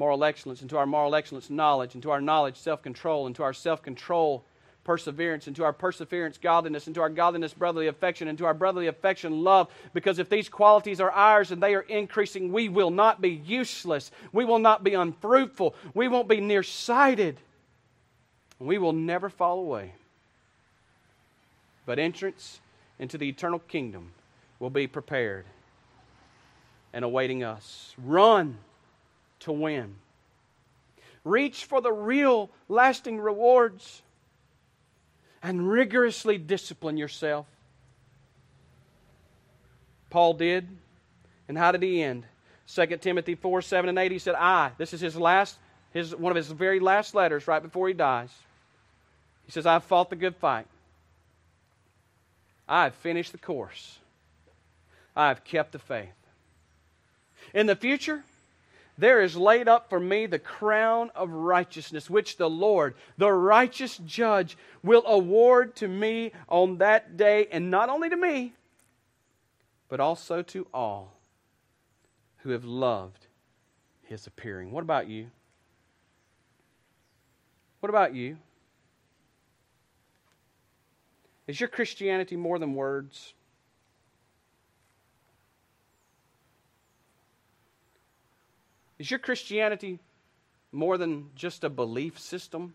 moral 0.00 0.24
excellence, 0.24 0.62
and 0.62 0.70
to 0.70 0.78
our 0.78 0.86
moral 0.86 1.14
excellence, 1.14 1.50
knowledge, 1.50 1.92
and 1.92 2.02
to 2.02 2.10
our 2.10 2.22
knowledge, 2.22 2.56
self 2.56 2.82
control, 2.82 3.26
and 3.26 3.36
to 3.36 3.42
our 3.42 3.52
self 3.52 3.82
control, 3.82 4.42
perseverance, 4.82 5.46
and 5.46 5.54
to 5.54 5.62
our 5.62 5.74
perseverance, 5.74 6.38
godliness, 6.38 6.86
and 6.86 6.94
to 6.94 7.02
our 7.02 7.10
godliness, 7.10 7.52
brotherly 7.52 7.86
affection, 7.86 8.26
and 8.26 8.38
to 8.38 8.46
our 8.46 8.54
brotherly 8.54 8.86
affection, 8.86 9.44
love. 9.44 9.68
Because 9.92 10.18
if 10.18 10.30
these 10.30 10.48
qualities 10.48 11.02
are 11.02 11.10
ours 11.10 11.50
and 11.50 11.62
they 11.62 11.74
are 11.74 11.82
increasing, 11.82 12.50
we 12.50 12.70
will 12.70 12.90
not 12.90 13.20
be 13.20 13.28
useless. 13.28 14.10
We 14.32 14.46
will 14.46 14.58
not 14.58 14.82
be 14.82 14.94
unfruitful. 14.94 15.74
We 15.92 16.08
won't 16.08 16.28
be 16.28 16.40
nearsighted. 16.40 17.38
We 18.58 18.78
will 18.78 18.94
never 18.94 19.28
fall 19.28 19.58
away. 19.58 19.92
But 21.84 21.98
entrance 21.98 22.58
into 22.98 23.18
the 23.18 23.28
eternal 23.28 23.58
kingdom 23.58 24.12
will 24.60 24.70
be 24.70 24.86
prepared 24.86 25.44
and 26.94 27.04
awaiting 27.04 27.44
us. 27.44 27.94
Run 28.02 28.56
to 29.40 29.52
win. 29.52 29.96
Reach 31.24 31.64
for 31.64 31.80
the 31.80 31.92
real 31.92 32.50
lasting 32.68 33.18
rewards 33.18 34.02
and 35.42 35.70
rigorously 35.70 36.38
discipline 36.38 36.96
yourself. 36.96 37.46
Paul 40.08 40.34
did. 40.34 40.68
And 41.48 41.56
how 41.58 41.72
did 41.72 41.82
he 41.82 42.02
end? 42.02 42.26
2 42.68 42.86
Timothy 42.98 43.34
4 43.34 43.62
7 43.62 43.88
and 43.88 43.98
8, 43.98 44.12
he 44.12 44.18
said, 44.18 44.34
I, 44.36 44.70
this 44.78 44.92
is 44.94 45.00
his 45.00 45.16
last, 45.16 45.58
his, 45.92 46.14
one 46.14 46.30
of 46.30 46.36
his 46.36 46.48
very 46.48 46.78
last 46.78 47.14
letters 47.14 47.48
right 47.48 47.62
before 47.62 47.88
he 47.88 47.94
dies. 47.94 48.30
He 49.46 49.52
says, 49.52 49.66
I've 49.66 49.84
fought 49.84 50.10
the 50.10 50.16
good 50.16 50.36
fight. 50.36 50.66
I've 52.68 52.94
finished 52.94 53.32
the 53.32 53.38
course. 53.38 53.98
I've 55.16 55.42
kept 55.42 55.72
the 55.72 55.80
faith. 55.80 56.08
In 57.52 57.66
the 57.66 57.74
future, 57.74 58.22
there 59.00 59.20
is 59.22 59.36
laid 59.36 59.66
up 59.66 59.88
for 59.88 59.98
me 59.98 60.26
the 60.26 60.38
crown 60.38 61.10
of 61.14 61.30
righteousness, 61.30 62.10
which 62.10 62.36
the 62.36 62.50
Lord, 62.50 62.94
the 63.16 63.32
righteous 63.32 63.96
judge, 63.98 64.56
will 64.82 65.02
award 65.06 65.74
to 65.76 65.88
me 65.88 66.32
on 66.48 66.78
that 66.78 67.16
day, 67.16 67.46
and 67.50 67.70
not 67.70 67.88
only 67.88 68.10
to 68.10 68.16
me, 68.16 68.52
but 69.88 70.00
also 70.00 70.42
to 70.42 70.66
all 70.72 71.14
who 72.38 72.50
have 72.50 72.64
loved 72.64 73.26
his 74.02 74.26
appearing. 74.26 74.70
What 74.70 74.82
about 74.82 75.08
you? 75.08 75.30
What 77.80 77.88
about 77.88 78.14
you? 78.14 78.36
Is 81.46 81.58
your 81.58 81.68
Christianity 81.68 82.36
more 82.36 82.58
than 82.58 82.74
words? 82.74 83.34
Is 89.00 89.10
your 89.10 89.18
Christianity 89.18 89.98
more 90.72 90.98
than 90.98 91.30
just 91.34 91.64
a 91.64 91.70
belief 91.70 92.20
system? 92.20 92.74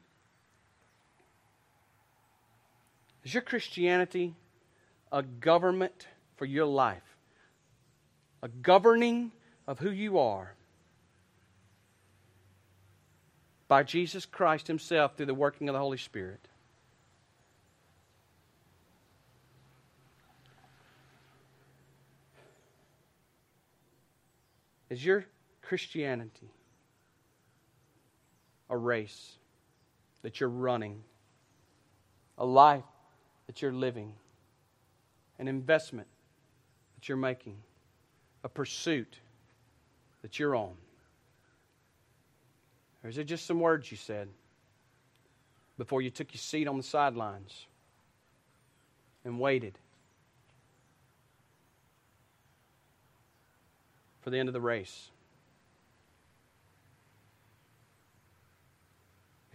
Is 3.23 3.31
your 3.31 3.43
Christianity 3.43 4.33
a 5.11 5.21
government 5.21 6.07
for 6.37 6.45
your 6.45 6.65
life? 6.65 7.03
A 8.41 8.47
governing 8.47 9.33
of 9.67 9.77
who 9.77 9.91
you 9.91 10.17
are 10.17 10.55
by 13.67 13.83
Jesus 13.83 14.25
Christ 14.25 14.65
Himself 14.65 15.15
through 15.15 15.27
the 15.27 15.35
working 15.35 15.69
of 15.69 15.73
the 15.73 15.79
Holy 15.79 15.99
Spirit. 15.99 16.47
Is 24.89 25.05
your 25.05 25.25
Christianity 25.65 26.49
a 28.69 28.77
race 28.77 29.33
that 30.21 30.39
you're 30.39 30.49
running, 30.49 31.03
a 32.37 32.45
life 32.45 32.83
that 33.47 33.61
you're 33.61 33.73
living, 33.73 34.13
an 35.39 35.47
investment 35.47 36.07
that 36.95 37.07
you're 37.07 37.17
making, 37.17 37.57
a 38.43 38.49
pursuit 38.49 39.19
that 40.21 40.39
you're 40.39 40.55
on? 40.55 40.73
Or 43.03 43.09
is 43.09 43.17
it 43.17 43.25
just 43.25 43.45
some 43.45 43.59
words 43.59 43.91
you 43.91 43.97
said 43.97 44.27
before 45.77 46.01
you 46.01 46.09
took 46.09 46.33
your 46.33 46.39
seat 46.39 46.67
on 46.67 46.77
the 46.77 46.83
sidelines 46.83 47.67
and 49.23 49.39
waited 49.39 49.77
for 54.21 54.31
the 54.31 54.39
end 54.39 54.49
of 54.49 54.53
the 54.53 54.61
race? 54.61 55.11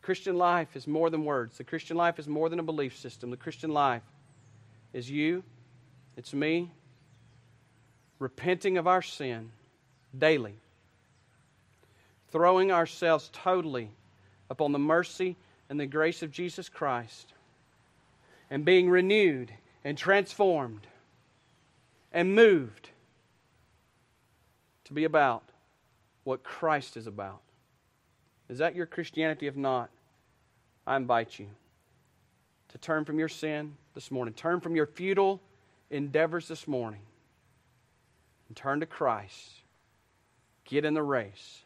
The 0.01 0.07
Christian 0.07 0.39
life 0.39 0.77
is 0.77 0.87
more 0.87 1.11
than 1.11 1.27
words. 1.27 1.59
The 1.59 1.65
Christian 1.65 1.95
life 1.95 2.19
is 2.19 2.27
more 2.27 2.49
than 2.49 2.59
a 2.59 2.63
belief 2.63 2.97
system. 2.97 3.31
The 3.31 3.37
Christian 3.37 3.71
life 3.71 4.03
is 4.95 5.11
you, 5.11 5.45
it's 6.17 6.33
me, 6.33 6.71
repenting 8.19 8.79
of 8.79 8.87
our 8.87 9.03
sin 9.03 9.53
daily, 10.19 10.55
throwing 12.31 12.73
ourselves 12.73 13.29
totally 13.35 13.91
upon 14.49 14.73
the 14.73 14.79
mercy 14.79 15.37
and 15.69 15.79
the 15.79 15.87
grace 15.87 16.23
of 16.23 16.33
Jesus 16.33 16.71
Christ, 16.71 17.35
and 18.51 18.65
being 18.65 18.89
renewed 18.89 19.53
and 19.85 19.99
transformed 19.99 20.87
and 22.11 22.35
moved 22.35 22.89
to 24.85 24.95
be 24.95 25.05
about 25.05 25.43
what 26.25 26.43
Christ 26.43 26.97
is 26.97 27.07
about. 27.07 27.43
Is 28.51 28.59
that 28.59 28.75
your 28.75 28.87
Christianity? 28.87 29.47
If 29.47 29.57
not, 29.57 29.89
I 30.87 30.97
invite 30.97 31.39
you 31.39 31.47
to 32.69 32.79
turn 32.79 33.07
from 33.07 33.19
your 33.19 33.29
sin 33.29 33.77
this 33.95 34.11
morning, 34.11 34.35
turn 34.35 34.61
from 34.61 34.77
your 34.77 34.87
futile 34.87 35.41
endeavors 35.89 36.49
this 36.49 36.69
morning, 36.69 37.01
and 38.49 38.57
turn 38.57 38.81
to 38.81 38.87
Christ 38.87 39.61
Get 40.71 40.85
in 40.85 40.95
the 40.95 41.03
race. 41.03 41.63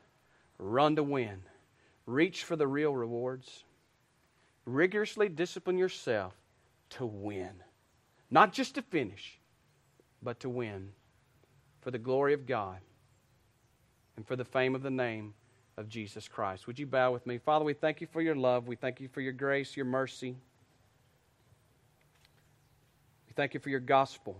Run 0.58 0.96
to 0.96 1.02
win. 1.02 1.42
Reach 2.06 2.42
for 2.42 2.56
the 2.56 2.66
real 2.66 2.96
rewards. 2.96 3.64
Rigorously 4.64 5.28
discipline 5.28 5.76
yourself 5.76 6.32
to 6.90 7.04
win. 7.04 7.50
Not 8.30 8.54
just 8.54 8.76
to 8.76 8.82
finish, 8.82 9.38
but 10.22 10.40
to 10.40 10.48
win 10.48 10.92
for 11.82 11.90
the 11.90 11.98
glory 11.98 12.32
of 12.32 12.46
God 12.46 12.78
and 14.16 14.26
for 14.26 14.36
the 14.36 14.44
fame 14.44 14.74
of 14.74 14.82
the 14.82 14.90
name 14.90 15.34
of 15.76 15.88
Jesus 15.88 16.28
Christ. 16.28 16.66
Would 16.66 16.78
you 16.78 16.86
bow 16.86 17.12
with 17.12 17.26
me? 17.26 17.38
Father, 17.38 17.64
we 17.64 17.74
thank 17.74 18.00
you 18.00 18.06
for 18.06 18.20
your 18.20 18.36
love. 18.36 18.68
We 18.68 18.76
thank 18.76 19.00
you 19.00 19.08
for 19.08 19.20
your 19.20 19.32
grace, 19.32 19.76
your 19.76 19.86
mercy. 19.86 20.36
We 23.26 23.32
thank 23.34 23.54
you 23.54 23.60
for 23.60 23.70
your 23.70 23.80
gospel 23.80 24.36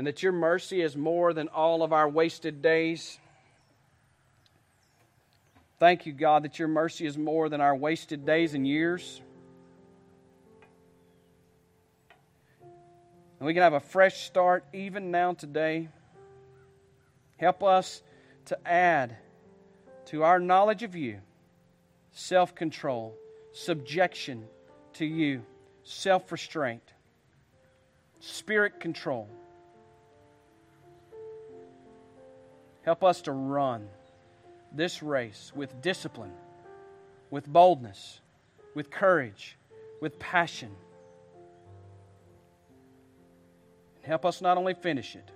and 0.00 0.06
that 0.06 0.22
your 0.22 0.32
mercy 0.32 0.80
is 0.80 0.96
more 0.96 1.34
than 1.34 1.48
all 1.48 1.82
of 1.82 1.92
our 1.92 2.08
wasted 2.08 2.62
days. 2.62 3.18
Thank 5.78 6.06
you, 6.06 6.14
God, 6.14 6.44
that 6.44 6.58
your 6.58 6.68
mercy 6.68 7.04
is 7.04 7.18
more 7.18 7.50
than 7.50 7.60
our 7.60 7.76
wasted 7.76 8.24
days 8.24 8.54
and 8.54 8.66
years. 8.66 9.20
And 13.38 13.46
we 13.46 13.52
can 13.52 13.62
have 13.62 13.74
a 13.74 13.80
fresh 13.80 14.22
start 14.22 14.64
even 14.72 15.10
now 15.10 15.34
today. 15.34 15.90
Help 17.36 17.62
us 17.62 18.02
to 18.50 18.58
add 18.68 19.16
to 20.06 20.24
our 20.24 20.40
knowledge 20.40 20.82
of 20.82 20.96
you 20.96 21.20
self 22.10 22.52
control, 22.52 23.14
subjection 23.52 24.44
to 24.94 25.06
you, 25.06 25.44
self 25.84 26.32
restraint, 26.32 26.82
spirit 28.18 28.80
control. 28.80 29.28
Help 32.82 33.04
us 33.04 33.22
to 33.22 33.30
run 33.30 33.86
this 34.72 35.00
race 35.00 35.52
with 35.54 35.80
discipline, 35.80 36.32
with 37.30 37.46
boldness, 37.46 38.20
with 38.74 38.90
courage, 38.90 39.56
with 40.00 40.18
passion. 40.18 40.74
And 43.98 44.04
help 44.04 44.26
us 44.26 44.40
not 44.40 44.58
only 44.58 44.74
finish 44.74 45.14
it, 45.14 45.30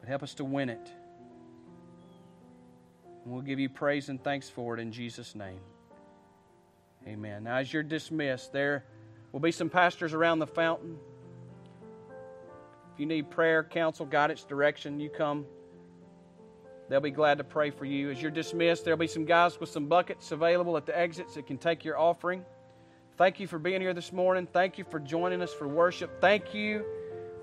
but 0.00 0.10
help 0.10 0.22
us 0.22 0.34
to 0.34 0.44
win 0.44 0.68
it. 0.68 0.92
And 3.24 3.32
we'll 3.32 3.42
give 3.42 3.58
you 3.58 3.68
praise 3.68 4.08
and 4.08 4.22
thanks 4.22 4.48
for 4.48 4.74
it 4.74 4.80
in 4.80 4.92
Jesus' 4.92 5.34
name. 5.34 5.60
Amen. 7.06 7.44
Now, 7.44 7.56
as 7.56 7.72
you're 7.72 7.82
dismissed, 7.82 8.52
there 8.52 8.84
will 9.32 9.40
be 9.40 9.52
some 9.52 9.68
pastors 9.68 10.12
around 10.12 10.38
the 10.38 10.46
fountain. 10.46 10.96
If 12.94 13.00
you 13.00 13.06
need 13.06 13.30
prayer, 13.30 13.64
counsel, 13.64 14.06
guidance, 14.06 14.44
direction, 14.44 15.00
you 15.00 15.08
come. 15.08 15.46
They'll 16.88 17.00
be 17.00 17.10
glad 17.10 17.38
to 17.38 17.44
pray 17.44 17.70
for 17.70 17.86
you. 17.86 18.10
As 18.10 18.20
you're 18.20 18.30
dismissed, 18.30 18.84
there'll 18.84 18.98
be 18.98 19.06
some 19.06 19.24
guys 19.24 19.58
with 19.58 19.70
some 19.70 19.86
buckets 19.86 20.30
available 20.30 20.76
at 20.76 20.84
the 20.84 20.96
exits 20.96 21.34
that 21.34 21.46
can 21.46 21.56
take 21.56 21.84
your 21.84 21.98
offering. 21.98 22.44
Thank 23.16 23.40
you 23.40 23.46
for 23.46 23.58
being 23.58 23.80
here 23.80 23.94
this 23.94 24.12
morning. 24.12 24.46
Thank 24.52 24.78
you 24.78 24.84
for 24.84 25.00
joining 25.00 25.42
us 25.42 25.52
for 25.52 25.66
worship. 25.66 26.20
Thank 26.20 26.54
you 26.54 26.84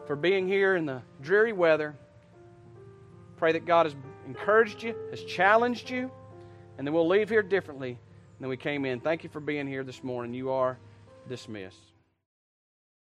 for 0.05 0.15
being 0.15 0.47
here 0.47 0.75
in 0.75 0.85
the 0.85 1.01
dreary 1.21 1.53
weather. 1.53 1.95
Pray 3.37 3.53
that 3.53 3.65
God 3.65 3.85
has 3.85 3.95
encouraged 4.29 4.83
you, 4.83 4.95
has 5.09 5.23
challenged 5.23 5.89
you, 5.89 6.09
and 6.77 6.85
then 6.85 6.93
we'll 6.93 7.07
leave 7.07 7.29
here 7.29 7.41
differently 7.41 7.97
than 8.39 8.47
we 8.47 8.55
came 8.55 8.85
in. 8.85 8.99
Thank 8.99 9.23
you 9.23 9.29
for 9.29 9.39
being 9.39 9.67
here 9.67 9.83
this 9.83 10.03
morning. 10.03 10.35
You 10.35 10.51
are 10.51 10.77
dismissed. 11.27 11.88